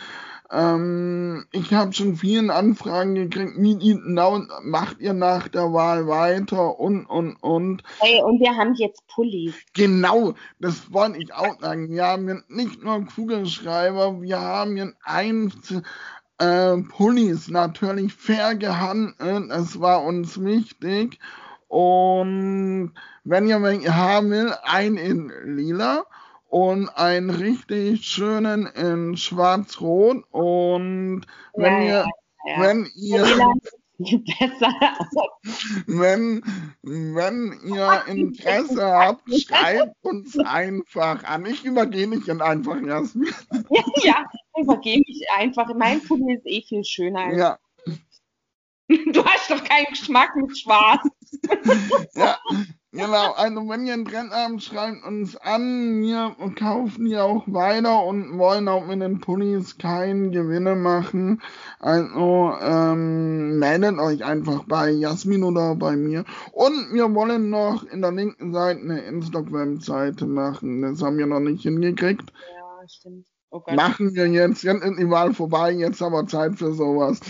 Ähm, 0.53 1.47
ich 1.53 1.73
habe 1.73 1.93
schon 1.93 2.17
vielen 2.17 2.51
Anfragen 2.51 3.15
gekriegt, 3.15 3.55
wie 3.57 3.79
genau 3.79 4.43
macht 4.63 4.99
ihr 4.99 5.13
nach 5.13 5.47
der 5.47 5.73
Wahl 5.73 6.09
weiter 6.09 6.79
und, 6.81 7.07
und, 7.07 7.37
und. 7.37 7.85
Hey, 8.01 8.21
und 8.23 8.41
wir 8.41 8.57
haben 8.57 8.75
jetzt 8.75 9.07
Pullis. 9.07 9.55
Genau, 9.75 10.35
das 10.59 10.93
wollte 10.93 11.19
ich 11.19 11.33
auch 11.33 11.61
sagen. 11.61 11.91
Wir 11.91 12.05
haben 12.05 12.43
nicht 12.49 12.83
nur 12.83 13.07
Kugelschreiber, 13.07 14.21
wir 14.21 14.41
haben 14.41 14.75
hier 14.75 14.93
ein 15.05 15.53
äh, 16.39 16.77
Pullis 16.79 17.49
natürlich 17.49 18.13
fair 18.13 18.57
gehandelt, 18.57 19.51
das 19.51 19.81
war 19.81 20.03
uns 20.03 20.43
wichtig. 20.43 21.21
Und 21.69 22.93
wenn 23.23 23.47
ihr 23.47 23.63
welche 23.63 23.95
haben 23.95 24.31
will, 24.31 24.53
ein 24.65 24.97
in 24.97 25.33
lila 25.45 26.05
und 26.51 26.89
einen 26.89 27.31
richtig 27.31 28.05
schönen 28.05 28.67
in 28.67 29.17
Schwarz-Rot. 29.17 30.25
Und 30.31 31.27
wenn 31.55 31.83
ja, 31.83 31.83
ihr, 31.83 32.07
ja. 32.47 32.61
wenn 32.61 32.89
ihr, 32.97 33.23
wenn, 35.87 36.43
wenn 36.83 37.61
ihr 37.65 38.03
Interesse 38.09 38.85
habt, 38.85 39.23
schreibt 39.33 39.95
uns 40.03 40.39
einfach 40.39 41.23
an. 41.25 41.47
Ich 41.47 41.65
übergehe 41.65 42.09
mich 42.09 42.25
dann 42.25 42.43
einfach, 42.43 42.81
Jasmin. 42.83 43.33
Ja, 43.71 43.85
ja, 44.03 44.25
übergehe 44.61 44.99
mich 44.99 45.25
einfach. 45.37 45.73
Mein 45.75 46.03
Pulli 46.03 46.35
ist 46.35 46.47
eh 46.47 46.63
viel 46.63 46.85
schöner. 46.85 47.33
Ja. 47.33 47.59
Du 48.89 49.25
hast 49.25 49.49
doch 49.49 49.63
keinen 49.63 49.87
Geschmack 49.91 50.35
mit 50.35 50.59
Schwarz. 50.59 51.07
ja, 52.15 52.39
Genau, 52.93 53.35
also 53.35 53.69
wenn 53.69 53.87
ihr 53.87 53.93
einen 53.93 54.05
Trend 54.05 54.33
habt, 54.33 54.65
schreibt 54.65 55.05
uns 55.05 55.37
an. 55.37 56.03
Wir 56.03 56.35
kaufen 56.57 57.05
die 57.05 57.17
auch 57.17 57.45
weiter 57.47 58.05
und 58.05 58.37
wollen 58.37 58.67
auch 58.67 58.85
mit 58.85 59.01
den 59.01 59.21
Pullis 59.21 59.79
keine 59.79 60.31
Gewinne 60.31 60.75
machen. 60.75 61.41
Also 61.79 62.53
ähm, 62.61 63.61
meldet 63.61 63.97
euch 64.01 64.25
einfach 64.25 64.65
bei 64.65 64.91
Jasmin 64.91 65.45
oder 65.45 65.77
bei 65.77 65.95
mir. 65.95 66.25
Und 66.51 66.93
wir 66.93 67.15
wollen 67.15 67.49
noch 67.49 67.85
in 67.85 68.03
der 68.03 68.11
linken 68.11 68.53
Seite 68.53 68.81
eine 68.81 69.03
Instagram-Seite 69.03 70.27
machen. 70.27 70.83
Das 70.83 71.01
haben 71.01 71.17
wir 71.17 71.27
noch 71.27 71.39
nicht 71.39 71.63
hingekriegt. 71.63 72.33
Ja, 72.33 72.89
stimmt. 72.89 73.27
Oh 73.53 73.63
machen 73.73 74.15
wir 74.15 74.27
jetzt. 74.27 74.65
Jetzt 74.65 74.83
ist 74.83 74.99
die 74.99 75.11
Wahl 75.11 75.33
vorbei, 75.33 75.71
jetzt 75.71 76.03
aber 76.03 76.27
Zeit 76.27 76.59
für 76.59 76.75
sowas. 76.75 77.21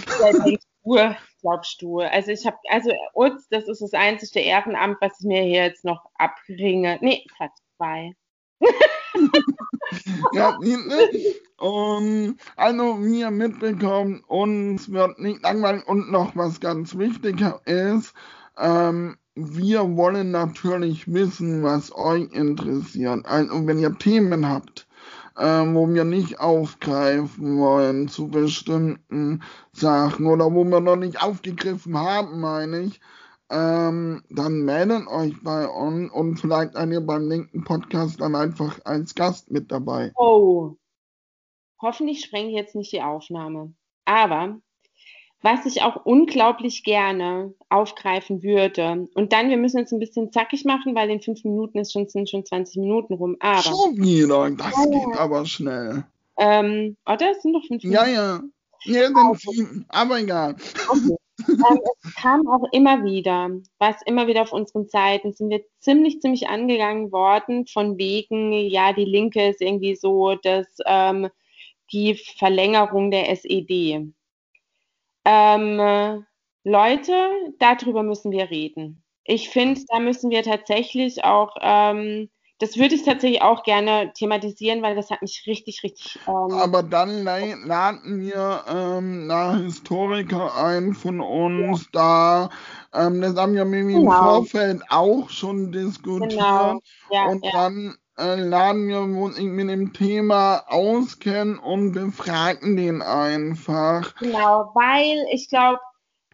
Ja, 0.84 1.16
glaubst 1.40 1.80
du? 1.82 2.00
Also 2.00 2.30
ich 2.30 2.46
habe, 2.46 2.56
also 2.68 2.90
Utz, 3.14 3.48
das 3.50 3.68
ist 3.68 3.82
das 3.82 3.92
einzige 3.92 4.40
Ehrenamt, 4.40 4.96
was 5.00 5.20
ich 5.20 5.26
mir 5.26 5.42
hier 5.42 5.64
jetzt 5.64 5.84
noch 5.84 6.04
abringe. 6.14 6.98
Nee, 7.00 7.24
Platz 7.36 7.60
zwei. 7.76 8.14
ja, 10.32 10.58
ne? 10.58 11.10
um, 11.58 12.36
also 12.56 13.02
wir 13.02 13.30
mitbekommen, 13.30 14.22
uns 14.26 14.90
wird 14.90 15.18
nicht 15.18 15.42
langweilig 15.42 15.86
und 15.88 16.10
noch 16.10 16.36
was 16.36 16.60
ganz 16.60 16.96
wichtiger 16.96 17.60
ist, 17.64 18.14
ähm, 18.58 19.16
wir 19.34 19.96
wollen 19.96 20.32
natürlich 20.32 21.12
wissen, 21.12 21.62
was 21.62 21.94
euch 21.94 22.30
interessiert. 22.32 23.24
Also 23.24 23.66
wenn 23.66 23.78
ihr 23.78 23.96
Themen 23.96 24.48
habt, 24.48 24.86
ähm, 25.40 25.74
wo 25.74 25.88
wir 25.88 26.04
nicht 26.04 26.38
aufgreifen 26.38 27.58
wollen 27.58 28.08
zu 28.08 28.28
bestimmten 28.28 29.42
Sachen 29.72 30.26
oder 30.26 30.52
wo 30.52 30.64
wir 30.64 30.80
noch 30.80 30.96
nicht 30.96 31.22
aufgegriffen 31.22 31.98
haben, 31.98 32.40
meine 32.40 32.80
ich, 32.80 33.00
ähm, 33.50 34.22
dann 34.28 34.64
meldet 34.64 35.08
euch 35.08 35.34
bei 35.42 35.66
uns 35.66 36.12
und 36.12 36.36
vielleicht 36.36 36.74
seid 36.74 36.90
ihr 36.90 37.00
beim 37.00 37.28
linken 37.28 37.64
Podcast 37.64 38.20
dann 38.20 38.34
einfach 38.34 38.78
als 38.84 39.14
Gast 39.14 39.50
mit 39.50 39.72
dabei. 39.72 40.12
Oh, 40.14 40.76
hoffentlich 41.80 42.22
sprengt 42.22 42.52
jetzt 42.52 42.76
nicht 42.76 42.92
die 42.92 43.02
Aufnahme. 43.02 43.72
Aber 44.04 44.60
was 45.42 45.64
ich 45.64 45.82
auch 45.82 46.04
unglaublich 46.04 46.84
gerne 46.84 47.54
aufgreifen 47.68 48.42
würde. 48.42 49.08
Und 49.14 49.32
dann, 49.32 49.48
wir 49.48 49.56
müssen 49.56 49.78
jetzt 49.78 49.92
ein 49.92 49.98
bisschen 49.98 50.32
zackig 50.32 50.64
machen, 50.64 50.94
weil 50.94 51.10
in 51.10 51.22
fünf 51.22 51.44
Minuten 51.44 51.78
ist 51.78 51.92
schon, 51.92 52.08
sind 52.08 52.28
schon 52.28 52.44
20 52.44 52.76
Minuten 52.76 53.14
rum. 53.14 53.36
Aber. 53.40 53.62
Schon 53.62 53.96
wieder, 53.96 54.50
das 54.50 54.74
oh. 54.76 54.90
geht 54.90 55.18
aber 55.18 55.46
schnell. 55.46 56.04
Ähm, 56.38 56.96
oder? 57.06 57.30
Es 57.30 57.42
sind 57.42 57.54
doch 57.54 57.64
fünf 57.66 57.82
Minuten. 57.82 57.92
Ja, 57.92 58.06
ja. 58.06 58.40
Ja, 58.84 59.02
dann 59.02 59.16
also. 59.16 59.50
sieben, 59.50 59.84
aber 59.88 60.20
egal. 60.20 60.56
Okay. 60.88 61.16
ähm, 61.48 61.80
es 62.04 62.14
kam 62.14 62.48
auch 62.48 62.64
immer 62.72 63.04
wieder, 63.04 63.50
was 63.78 63.96
immer 64.06 64.26
wieder 64.26 64.42
auf 64.42 64.52
unseren 64.52 64.88
Seiten, 64.88 65.32
sind 65.32 65.50
wir 65.50 65.62
ziemlich, 65.80 66.20
ziemlich 66.20 66.48
angegangen 66.48 67.12
worden, 67.12 67.66
von 67.66 67.98
wegen, 67.98 68.52
ja, 68.52 68.92
die 68.92 69.04
Linke 69.04 69.50
ist 69.50 69.60
irgendwie 69.60 69.96
so, 69.96 70.34
dass 70.34 70.66
ähm, 70.86 71.28
die 71.92 72.14
Verlängerung 72.14 73.10
der 73.10 73.28
SED. 73.30 74.12
Ähm, 75.24 76.24
Leute, 76.64 77.12
darüber 77.58 78.02
müssen 78.02 78.30
wir 78.32 78.50
reden. 78.50 79.02
Ich 79.24 79.48
finde, 79.50 79.80
da 79.88 80.00
müssen 80.00 80.30
wir 80.30 80.42
tatsächlich 80.42 81.24
auch, 81.24 81.54
ähm, 81.60 82.28
das 82.58 82.76
würde 82.76 82.94
ich 82.94 83.04
tatsächlich 83.04 83.40
auch 83.40 83.62
gerne 83.62 84.12
thematisieren, 84.14 84.82
weil 84.82 84.94
das 84.94 85.10
hat 85.10 85.22
mich 85.22 85.44
richtig, 85.46 85.82
richtig. 85.82 86.18
Ähm, 86.26 86.52
Aber 86.52 86.82
dann 86.82 87.24
laden 87.24 88.20
wir 88.20 88.64
ähm, 88.68 89.30
einen 89.30 89.64
Historiker 89.64 90.54
ein 90.56 90.94
von 90.94 91.20
uns, 91.20 91.88
ja. 91.94 92.48
da, 92.92 93.06
ähm, 93.06 93.22
das 93.22 93.36
haben 93.36 93.54
wir 93.54 93.64
mit 93.64 93.86
genau. 93.86 94.00
im 94.00 94.10
Vorfeld 94.10 94.82
auch 94.90 95.30
schon 95.30 95.72
diskutiert. 95.72 96.32
Genau. 96.32 96.80
Ja, 97.10 97.26
und 97.26 97.44
ja. 97.44 97.52
dann 97.52 97.96
laden 98.20 98.88
wir 98.88 99.00
uns 99.00 99.40
mit 99.40 99.68
dem 99.68 99.92
Thema 99.92 100.64
auskennen 100.68 101.58
und 101.58 101.92
befragen 101.92 102.76
den 102.76 103.02
einfach. 103.02 104.14
Genau, 104.16 104.70
weil 104.74 105.26
ich 105.32 105.48
glaube, 105.48 105.80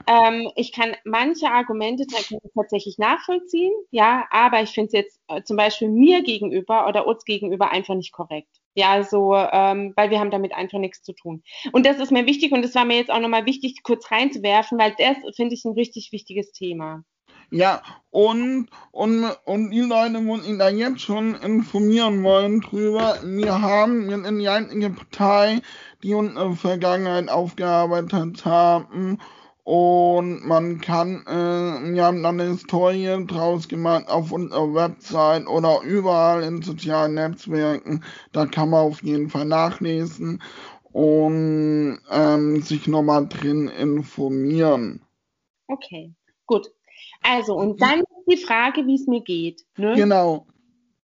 ähm, 0.07 0.50
ich 0.57 0.73
kann 0.73 0.95
manche 1.05 1.50
Argumente 1.50 2.07
tatsächlich 2.55 2.99
nachvollziehen, 2.99 3.73
ja, 3.90 4.26
aber 4.31 4.62
ich 4.62 4.71
finde 4.71 4.88
es 4.88 4.93
jetzt 4.93 5.21
äh, 5.28 5.43
zum 5.43 5.57
Beispiel 5.57 5.88
mir 5.88 6.23
gegenüber 6.23 6.87
oder 6.87 7.07
uns 7.07 7.25
gegenüber 7.25 7.73
einfach 7.73 7.95
nicht 7.95 8.12
korrekt. 8.12 8.61
Ja, 8.75 9.02
so, 9.02 9.35
ähm, 9.35 9.95
weil 9.97 10.11
wir 10.11 10.21
haben 10.21 10.31
damit 10.31 10.55
einfach 10.55 10.78
nichts 10.78 11.02
zu 11.02 11.14
tun. 11.14 11.43
Und 11.73 11.87
das 11.87 11.99
ist 11.99 12.12
mir 12.12 12.26
wichtig 12.26 12.52
und 12.52 12.62
das 12.62 12.75
war 12.75 12.85
mir 12.85 12.99
jetzt 12.99 13.11
auch 13.11 13.21
nochmal 13.21 13.47
wichtig, 13.47 13.83
kurz 13.83 14.11
reinzuwerfen, 14.11 14.78
weil 14.78 14.95
das 14.99 15.16
finde 15.35 15.55
ich 15.55 15.64
ein 15.64 15.73
richtig 15.73 16.12
wichtiges 16.12 16.52
Thema. 16.52 17.02
Ja, 17.50 17.82
und, 18.10 18.68
und, 18.92 19.24
und 19.44 19.70
die 19.70 19.80
Leute, 19.80 20.20
die 20.20 20.48
ihn 20.48 20.58
da 20.58 20.68
jetzt 20.68 21.00
schon 21.02 21.34
informieren 21.36 22.22
wollen 22.24 22.60
drüber, 22.60 23.18
wir 23.22 23.60
haben 23.62 24.08
in 24.10 24.38
die 24.38 24.48
einzige 24.48 24.90
Partei, 24.90 25.60
die 26.02 26.14
uns 26.14 26.30
in 26.30 26.34
der 26.36 26.52
Vergangenheit 26.52 27.28
aufgearbeitet 27.28 28.44
haben 28.44 29.18
Und 29.64 30.46
man 30.46 30.80
kann, 30.80 31.24
äh, 31.26 31.94
wir 31.94 32.04
haben 32.04 32.22
dann 32.22 32.40
eine 32.40 32.50
Historie 32.52 33.26
draus 33.26 33.68
gemacht 33.68 34.08
auf 34.08 34.32
unserer 34.32 34.72
Website 34.74 35.46
oder 35.48 35.80
überall 35.82 36.42
in 36.44 36.62
sozialen 36.62 37.14
Netzwerken. 37.14 38.04
Da 38.32 38.46
kann 38.46 38.70
man 38.70 38.80
auf 38.86 39.02
jeden 39.02 39.28
Fall 39.30 39.46
nachlesen 39.46 40.42
und 40.92 42.00
ähm, 42.10 42.62
sich 42.62 42.86
nochmal 42.88 43.28
drin 43.28 43.68
informieren. 43.68 45.02
Okay, 45.68 46.14
gut. 46.46 46.75
Also, 47.28 47.54
und 47.56 47.83
dann 47.83 48.02
die 48.30 48.37
Frage, 48.37 48.87
wie 48.87 48.95
es 48.95 49.06
mir 49.06 49.21
geht. 49.21 49.64
Ne? 49.76 49.95
Genau. 49.95 50.47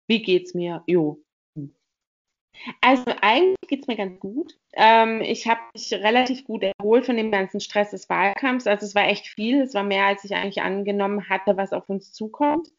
Wie 0.07 0.21
geht's 0.21 0.53
mir? 0.55 0.83
Jo. 0.87 1.21
Also 2.81 3.05
eigentlich 3.21 3.55
geht 3.67 3.81
es 3.83 3.87
mir 3.87 3.95
ganz 3.95 4.19
gut. 4.19 4.57
Ähm, 4.73 5.21
ich 5.21 5.47
habe 5.47 5.61
mich 5.73 5.93
relativ 5.93 6.45
gut 6.45 6.63
erholt 6.63 7.05
von 7.05 7.15
dem 7.15 7.31
ganzen 7.31 7.59
Stress 7.59 7.91
des 7.91 8.09
Wahlkampfs. 8.09 8.67
Also 8.67 8.85
es 8.85 8.95
war 8.95 9.07
echt 9.07 9.27
viel. 9.27 9.61
Es 9.61 9.73
war 9.75 9.83
mehr, 9.83 10.05
als 10.05 10.23
ich 10.23 10.33
eigentlich 10.33 10.61
angenommen 10.61 11.29
hatte, 11.29 11.57
was 11.57 11.73
auf 11.73 11.87
uns 11.89 12.11
zukommt. 12.11 12.69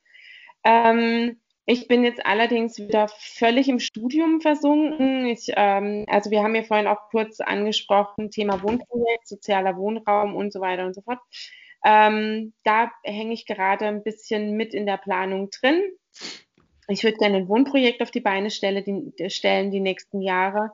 Ähm, 0.65 1.41
ich 1.67 1.87
bin 1.87 2.03
jetzt 2.03 2.27
allerdings 2.27 2.79
wieder 2.79 3.09
völlig 3.09 3.69
im 3.69 3.79
Studium 3.79 4.41
versunken. 4.41 5.27
Ich, 5.27 5.53
ähm, 5.57 6.05
also 6.09 6.31
wir 6.31 6.43
haben 6.43 6.57
ja 6.57 6.65
vorhin 6.65 6.89
auch 6.89 7.09
kurz 7.11 7.41
angesprochen, 7.41 8.31
Thema 8.31 8.63
Wohnprojekt, 8.63 9.29
sozialer 9.29 9.77
Wohnraum 9.77 10.35
und 10.35 10.53
so 10.53 10.61
weiter 10.61 10.85
und 10.85 10.95
so 10.95 11.03
fort. 11.03 11.21
Ähm, 11.85 12.53
da 12.65 12.91
hänge 13.03 13.33
ich 13.33 13.47
gerade 13.47 13.87
ein 13.87 14.03
bisschen 14.03 14.57
mit 14.57 14.75
in 14.75 14.87
der 14.87 14.99
Planung 14.99 15.51
drin 15.51 15.83
ich 16.91 17.05
würde 17.05 17.19
gerne 17.19 17.39
ein 17.39 17.49
Wohnprojekt 17.49 18.03
auf 18.03 18.11
die 18.11 18.21
Beine 18.21 18.51
stelle, 18.51 18.83
die, 18.83 19.31
stellen 19.31 19.71
die 19.71 19.81
nächsten 19.81 20.21
Jahre. 20.21 20.73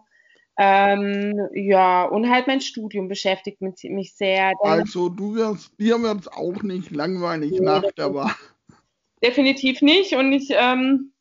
Ähm, 0.58 1.38
ja, 1.52 2.04
und 2.04 2.30
halt 2.30 2.46
mein 2.46 2.62
Studium 2.62 3.08
beschäftigt 3.08 3.60
mich 3.60 4.14
sehr. 4.16 4.52
Also 4.60 5.10
du 5.10 5.34
wirst, 5.34 5.70
dir 5.78 6.00
wird 6.00 6.20
es 6.20 6.28
auch 6.28 6.62
nicht 6.62 6.90
langweilig 6.92 7.52
nee, 7.52 7.60
nach 7.60 7.92
der 7.92 8.14
Wahl. 8.14 8.34
Definitiv 9.22 9.82
nicht. 9.82 10.14
Und 10.14 10.32
ich, 10.32 10.48
ähm, 10.50 11.12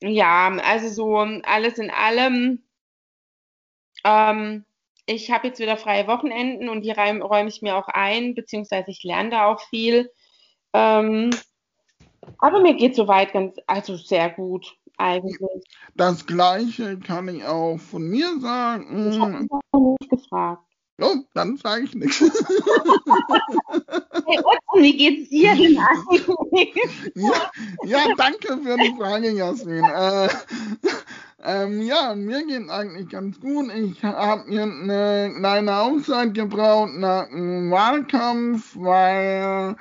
ja, 0.00 0.48
also 0.62 0.88
so 0.88 1.16
alles 1.16 1.78
in 1.78 1.90
allem, 1.90 2.62
ähm, 4.04 4.64
ich 5.06 5.30
habe 5.30 5.48
jetzt 5.48 5.60
wieder 5.60 5.76
freie 5.76 6.06
Wochenenden 6.06 6.68
und 6.68 6.82
die 6.82 6.92
räume 6.92 7.48
ich 7.48 7.62
mir 7.62 7.76
auch 7.76 7.88
ein, 7.88 8.34
beziehungsweise 8.34 8.90
ich 8.90 9.02
lerne 9.02 9.30
da 9.30 9.46
auch 9.46 9.60
viel. 9.68 10.10
Ähm, 10.72 11.30
aber 12.38 12.60
mir 12.60 12.74
geht 12.74 12.94
soweit 12.94 13.32
ganz, 13.32 13.56
also 13.66 13.96
sehr 13.96 14.30
gut 14.30 14.76
eigentlich. 14.96 15.38
Das 15.94 16.26
gleiche 16.26 16.98
kann 16.98 17.28
ich 17.28 17.44
auch 17.44 17.78
von 17.78 18.02
mir 18.02 18.38
sagen. 18.40 19.10
Ich 19.10 19.18
habe 19.18 19.48
noch 19.72 19.96
nicht 20.00 20.10
gefragt. 20.10 20.62
Oh, 21.02 21.16
dann 21.34 21.56
sage 21.56 21.84
ich 21.84 21.94
nichts. 21.94 22.20
Hey, 24.24 24.38
und 24.72 24.82
wie 24.82 24.96
geht's 24.96 25.30
dir 25.30 25.54
denn 25.56 25.74
ja, 27.14 27.32
ja, 27.84 27.98
danke 28.16 28.58
für 28.62 28.76
die 28.76 28.94
Frage, 28.96 29.30
Jasmin. 29.30 29.84
Äh, 29.84 30.28
ähm, 31.44 31.82
ja, 31.82 32.14
mir 32.14 32.46
geht 32.46 32.70
eigentlich 32.70 33.08
ganz 33.08 33.40
gut. 33.40 33.72
Ich 33.74 34.02
habe 34.04 34.48
mir 34.48 34.62
eine 34.62 35.34
kleine 35.36 35.76
Auszeit 35.76 36.34
gebraucht 36.34 36.92
nach 36.94 37.26
dem 37.28 37.70
Wahlkampf, 37.70 38.76
weil 38.76 39.74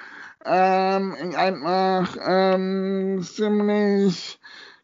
ähm, 0.43 1.15
einfach 1.35 2.17
ähm, 2.25 3.21
ziemlich 3.21 4.39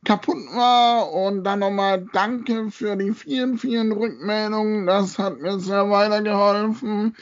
kaputt 0.07 0.37
war 0.55 1.11
und 1.11 1.43
dann 1.43 1.59
nochmal 1.59 2.05
danke 2.13 2.71
für 2.71 2.95
die 2.95 3.11
vielen, 3.11 3.57
vielen 3.57 3.91
Rückmeldungen. 3.91 4.87
Das 4.87 5.19
hat 5.19 5.41
mir 5.41 5.59
sehr 5.59 5.89
weitergeholfen. 5.89 7.13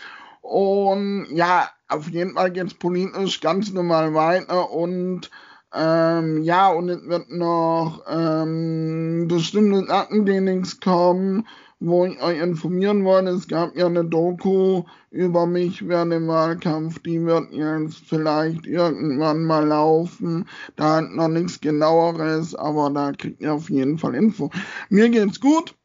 Und 0.41 1.25
ja, 1.31 1.67
auf 1.87 2.07
jeden 2.09 2.35
Fall 2.35 2.51
geht 2.51 2.67
es 2.67 2.73
politisch 2.75 3.41
ganz 3.41 3.73
normal 3.73 4.13
weiter 4.13 4.69
und 4.69 5.31
ähm, 5.73 6.43
ja, 6.43 6.69
und 6.69 6.89
es 6.89 7.03
wird 7.09 7.31
noch 7.31 8.03
ähm, 8.07 9.27
bestimmte 9.27 9.87
Sachen, 9.87 10.25
die 10.27 10.39
nichts 10.39 10.79
kommen 10.79 11.47
wo 11.79 12.05
ich 12.05 12.21
euch 12.21 12.39
informieren 12.39 13.03
wollte. 13.03 13.31
Es 13.31 13.47
gab 13.47 13.75
ja 13.75 13.85
eine 13.85 14.05
Doku 14.05 14.83
über 15.11 15.45
mich 15.45 15.87
während 15.87 16.13
dem 16.13 16.27
Wahlkampf, 16.27 16.99
die 16.99 17.23
wird 17.25 17.51
jetzt 17.51 17.97
vielleicht 18.07 18.65
irgendwann 18.65 19.43
mal 19.43 19.65
laufen. 19.65 20.47
Da 20.75 20.97
hat 20.97 21.11
noch 21.11 21.27
nichts 21.27 21.61
genaueres, 21.61 22.55
aber 22.55 22.89
da 22.89 23.11
kriegt 23.11 23.41
ihr 23.41 23.53
auf 23.53 23.69
jeden 23.69 23.97
Fall 23.97 24.15
Info. 24.15 24.51
Mir 24.89 25.09
geht's 25.09 25.39
gut. 25.39 25.75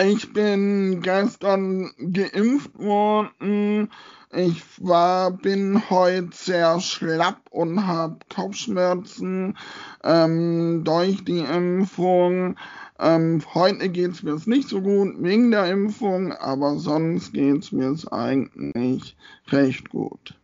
Ich 0.00 0.32
bin 0.32 1.02
gestern 1.02 1.90
geimpft 1.98 2.78
worden. 2.78 3.90
Ich 4.34 4.62
war, 4.82 5.30
bin 5.30 5.90
heute 5.90 6.30
sehr 6.32 6.80
schlapp 6.80 7.42
und 7.50 7.86
habe 7.86 8.16
Kopfschmerzen 8.34 9.58
ähm, 10.02 10.84
durch 10.84 11.22
die 11.22 11.40
Impfung. 11.40 12.56
Ähm, 12.98 13.42
heute 13.52 13.90
geht 13.90 14.12
es 14.12 14.22
mir 14.22 14.40
nicht 14.46 14.70
so 14.70 14.80
gut 14.80 15.22
wegen 15.22 15.50
der 15.50 15.70
Impfung, 15.70 16.32
aber 16.32 16.78
sonst 16.78 17.34
geht 17.34 17.62
es 17.62 17.72
mir 17.72 17.94
eigentlich 18.10 19.16
recht 19.48 19.90
gut. 19.90 20.34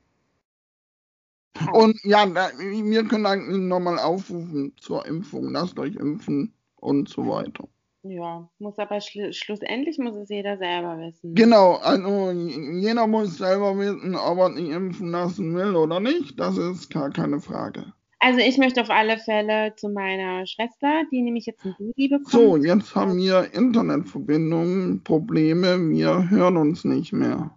Und 1.73 1.99
ja, 2.05 2.27
da, 2.27 2.51
wir 2.59 3.05
können 3.05 3.25
eigentlich 3.25 3.59
nochmal 3.59 3.99
aufrufen 3.99 4.75
zur 4.79 5.07
Impfung, 5.07 5.53
lasst 5.53 5.79
euch 5.79 5.97
impfen 5.97 6.53
und 6.77 7.09
so 7.09 7.27
weiter. 7.27 7.67
Ja, 8.11 8.49
muss 8.59 8.79
aber 8.79 9.01
schl 9.01 9.33
schlussendlich 9.33 9.99
muss 9.99 10.15
es 10.15 10.29
jeder 10.29 10.57
selber 10.57 10.99
wissen. 10.99 11.35
Genau, 11.35 11.75
also 11.75 12.31
jeder 12.31 13.07
muss 13.07 13.39
selber 13.39 13.77
wissen, 13.79 14.17
ob 14.17 14.39
er 14.39 14.55
sich 14.55 14.69
impfen 14.71 15.11
lassen 15.11 15.55
will 15.55 15.77
oder 15.77 16.01
nicht. 16.01 16.39
Das 16.39 16.57
ist 16.57 16.91
gar 16.91 17.11
keine 17.11 17.41
Frage. 17.41 17.93
Also 18.21 18.41
ich 18.41 18.59
möchte 18.59 18.81
auf 18.81 18.91
alle 18.91 19.19
Fälle 19.19 19.75
zu 19.77 19.89
meiner 19.91 20.47
Schwester, 20.47 21.05
die 21.13 21.23
nämlich 21.23 21.47
jetzt 21.47 21.65
ein 21.65 21.77
Baby 21.79 22.09
bekommt. 22.09 22.31
So, 22.31 22.57
jetzt 22.57 22.95
haben 22.95 23.17
wir 23.17 23.55
Internetverbindungen, 23.55 25.05
Probleme, 25.05 25.79
wir 25.89 26.29
hören 26.29 26.57
uns 26.57 26.85
nicht 26.85 27.13
mehr. 27.13 27.57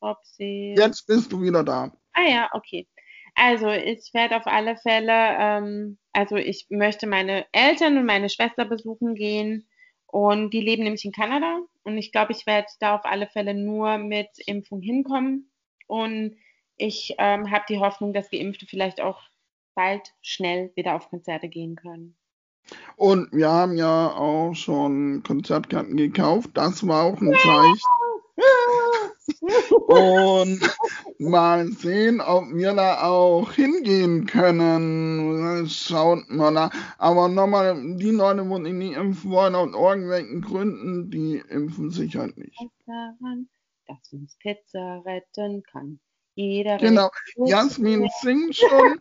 Upsi. 0.00 0.74
Jetzt 0.76 1.06
bist 1.06 1.32
du 1.32 1.40
wieder 1.40 1.64
da. 1.64 1.90
Ah 2.12 2.28
ja, 2.28 2.50
okay. 2.52 2.86
Also 3.34 3.68
ich 3.68 4.10
werde 4.12 4.36
auf 4.36 4.46
alle 4.46 4.76
Fälle, 4.76 5.36
ähm, 5.38 5.98
also 6.12 6.36
ich 6.36 6.66
möchte 6.68 7.06
meine 7.06 7.46
Eltern 7.52 7.96
und 7.96 8.04
meine 8.04 8.28
Schwester 8.28 8.64
besuchen 8.64 9.14
gehen 9.14 9.66
und 10.14 10.50
die 10.50 10.60
leben 10.60 10.84
nämlich 10.84 11.04
in 11.04 11.10
Kanada 11.10 11.58
und 11.82 11.98
ich 11.98 12.12
glaube, 12.12 12.30
ich 12.30 12.46
werde 12.46 12.68
da 12.78 12.94
auf 12.94 13.04
alle 13.04 13.26
Fälle 13.26 13.52
nur 13.52 13.98
mit 13.98 14.28
Impfung 14.46 14.80
hinkommen 14.80 15.50
und 15.88 16.36
ich 16.76 17.16
ähm, 17.18 17.50
habe 17.50 17.64
die 17.68 17.80
Hoffnung, 17.80 18.12
dass 18.12 18.30
Geimpfte 18.30 18.64
vielleicht 18.64 19.00
auch 19.00 19.20
bald 19.74 20.14
schnell 20.22 20.70
wieder 20.76 20.94
auf 20.94 21.10
Konzerte 21.10 21.48
gehen 21.48 21.74
können. 21.74 22.16
Und 22.94 23.32
wir 23.32 23.50
haben 23.50 23.76
ja 23.76 24.12
auch 24.12 24.54
schon 24.54 25.24
Konzertkarten 25.24 25.96
gekauft. 25.96 26.50
Das 26.54 26.86
war 26.86 27.02
auch 27.02 27.20
ein 27.20 27.32
Zeichen. 27.32 27.80
Und 29.86 30.60
mal 31.18 31.68
sehen, 31.68 32.20
ob 32.20 32.52
wir 32.52 32.74
da 32.74 33.02
auch 33.02 33.52
hingehen 33.52 34.26
können. 34.26 35.68
Schaut 35.68 36.28
mal 36.30 36.52
da. 36.52 36.70
Aber 36.98 37.28
nochmal, 37.28 37.96
die 37.96 38.10
Leute, 38.10 38.42
die 38.42 38.72
nicht 38.72 38.96
impfen 38.96 39.30
wollen, 39.30 39.54
aus 39.54 39.72
irgendwelchen 39.72 40.42
Gründen, 40.42 41.10
die 41.10 41.42
impfen 41.48 41.90
sich 41.90 42.16
halt 42.16 42.36
nicht. 42.36 42.58
Daran, 42.86 43.48
dass 43.86 44.12
uns 44.12 44.36
Pizza 44.38 45.02
retten 45.04 45.62
kann. 45.62 46.00
Jeder 46.36 46.78
genau. 46.78 47.10
Jasmin 47.46 48.08
singt 48.20 48.56
schon. 48.56 49.00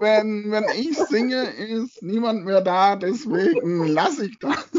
wenn, 0.00 0.50
wenn 0.50 0.64
ich 0.76 0.96
singe, 0.96 1.42
ist 1.42 2.00
niemand 2.02 2.44
mehr 2.44 2.60
da, 2.60 2.94
deswegen 2.94 3.88
lasse 3.88 4.26
ich 4.26 4.38
das. 4.38 4.70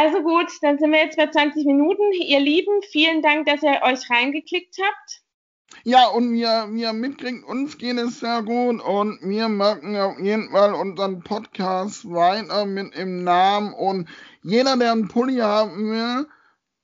Also 0.00 0.22
gut, 0.22 0.46
dann 0.62 0.78
sind 0.78 0.92
wir 0.92 1.00
jetzt 1.00 1.16
bei 1.16 1.26
20 1.26 1.66
Minuten. 1.66 2.12
Ihr 2.12 2.38
Lieben, 2.38 2.82
vielen 2.92 3.20
Dank, 3.20 3.46
dass 3.46 3.64
ihr 3.64 3.80
euch 3.82 4.08
reingeklickt 4.08 4.76
habt. 4.80 5.22
Ja, 5.82 6.06
und 6.06 6.32
wir, 6.34 6.68
wir 6.70 6.92
mitkriegen, 6.92 7.42
uns 7.42 7.78
geht 7.78 7.98
es 7.98 8.20
sehr 8.20 8.44
gut 8.44 8.80
und 8.80 9.18
wir 9.22 9.48
machen 9.48 9.96
auf 9.96 10.20
jeden 10.20 10.52
Fall 10.52 10.72
unseren 10.74 11.24
Podcast 11.24 12.08
weiter 12.08 12.64
mit 12.64 12.96
dem 12.96 13.24
Namen 13.24 13.74
und 13.74 14.08
jeder, 14.44 14.76
der 14.76 14.92
einen 14.92 15.08
Pulli 15.08 15.38
haben 15.38 15.90
will, 15.90 16.28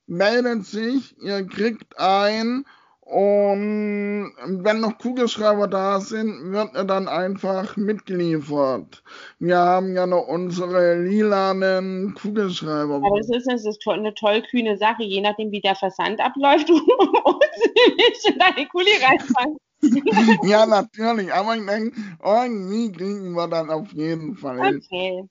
meldet 0.07 0.65
sich, 0.65 1.17
ihr 1.21 1.47
kriegt 1.47 1.97
ein 1.97 2.65
und 3.05 4.33
wenn 4.63 4.79
noch 4.79 4.97
Kugelschreiber 4.97 5.67
da 5.67 5.99
sind, 5.99 6.51
wird 6.51 6.73
er 6.73 6.85
dann 6.85 7.07
einfach 7.07 7.77
mitgeliefert. 7.77 9.03
Wir 9.37 9.59
haben 9.59 9.93
ja 9.93 10.07
noch 10.07 10.27
unsere 10.27 10.99
lilanen 11.03 12.15
Kugelschreiber. 12.15 12.95
Aber 12.95 13.17
das 13.19 13.29
ist, 13.29 13.47
das 13.47 13.63
ist 13.63 13.87
eine 13.87 14.15
tollkühne 14.15 14.77
Sache, 14.77 15.03
je 15.03 15.21
nachdem 15.21 15.51
wie 15.51 15.61
der 15.61 15.75
Versand 15.75 16.19
abläuft, 16.19 16.67
und 16.71 16.81
sie 16.81 17.95
nicht 17.95 18.27
in 18.27 18.39
deine 18.39 18.67
Kuli 18.69 18.89
reinfangen. 18.99 19.57
ja, 20.43 20.65
natürlich, 20.65 21.31
aber 21.31 21.55
ich 21.55 21.65
denke, 21.65 21.95
irgendwie 22.23 22.91
kriegen 22.91 23.33
wir 23.33 23.47
dann 23.47 23.69
auf 23.69 23.91
jeden 23.93 24.35
Fall. 24.35 24.77
Okay. 24.77 25.23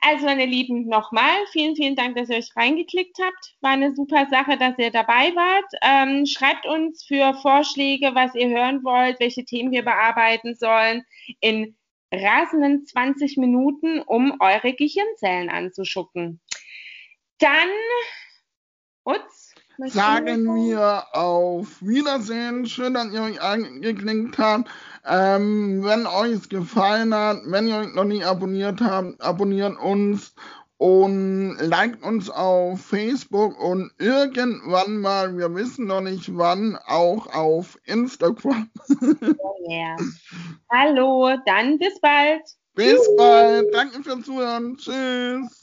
Also, 0.00 0.26
meine 0.26 0.46
Lieben, 0.46 0.86
nochmal 0.86 1.36
vielen, 1.52 1.76
vielen 1.76 1.96
Dank, 1.96 2.16
dass 2.16 2.28
ihr 2.28 2.36
euch 2.36 2.54
reingeklickt 2.56 3.18
habt. 3.20 3.56
War 3.60 3.72
eine 3.72 3.94
super 3.94 4.26
Sache, 4.30 4.56
dass 4.56 4.78
ihr 4.78 4.90
dabei 4.90 5.34
wart. 5.34 5.64
Ähm, 5.82 6.26
schreibt 6.26 6.66
uns 6.66 7.04
für 7.04 7.34
Vorschläge, 7.34 8.14
was 8.14 8.34
ihr 8.34 8.48
hören 8.48 8.84
wollt, 8.84 9.18
welche 9.20 9.44
Themen 9.44 9.72
wir 9.72 9.84
bearbeiten 9.84 10.54
sollen, 10.54 11.04
in 11.40 11.76
rasenden 12.12 12.86
20 12.86 13.36
Minuten, 13.36 14.00
um 14.00 14.36
eure 14.40 14.72
Gehirnzellen 14.74 15.48
anzuschucken. 15.48 16.40
Dann, 17.38 17.70
Utz, 19.04 19.49
sagen 19.88 20.54
wir 20.54 21.04
auf 21.12 21.80
Wiedersehen. 21.80 22.66
Schön, 22.66 22.94
dass 22.94 23.12
ihr 23.12 23.22
euch 23.22 23.40
angeklickt 23.40 24.38
habt. 24.38 24.70
Ähm, 25.06 25.82
wenn 25.82 26.06
euch 26.06 26.32
es 26.32 26.48
gefallen 26.48 27.14
hat, 27.14 27.38
wenn 27.46 27.68
ihr 27.68 27.76
euch 27.76 27.94
noch 27.94 28.04
nicht 28.04 28.24
abonniert 28.24 28.80
habt, 28.80 29.20
abonniert 29.20 29.78
uns 29.78 30.34
und 30.76 31.56
liked 31.58 32.02
uns 32.02 32.30
auf 32.30 32.80
Facebook 32.80 33.58
und 33.62 33.92
irgendwann 33.98 34.98
mal, 34.98 35.36
wir 35.36 35.54
wissen 35.54 35.86
noch 35.86 36.00
nicht 36.00 36.36
wann, 36.36 36.78
auch 36.86 37.26
auf 37.34 37.78
Instagram. 37.84 38.70
oh 39.00 39.70
yeah. 39.70 39.96
Hallo, 40.70 41.36
dann 41.46 41.78
bis 41.78 42.00
bald. 42.00 42.42
Bis 42.74 42.94
Tschüss. 42.94 43.16
bald. 43.16 43.74
Danke 43.74 44.02
fürs 44.02 44.24
Zuhören. 44.24 44.76
Tschüss. 44.76 45.59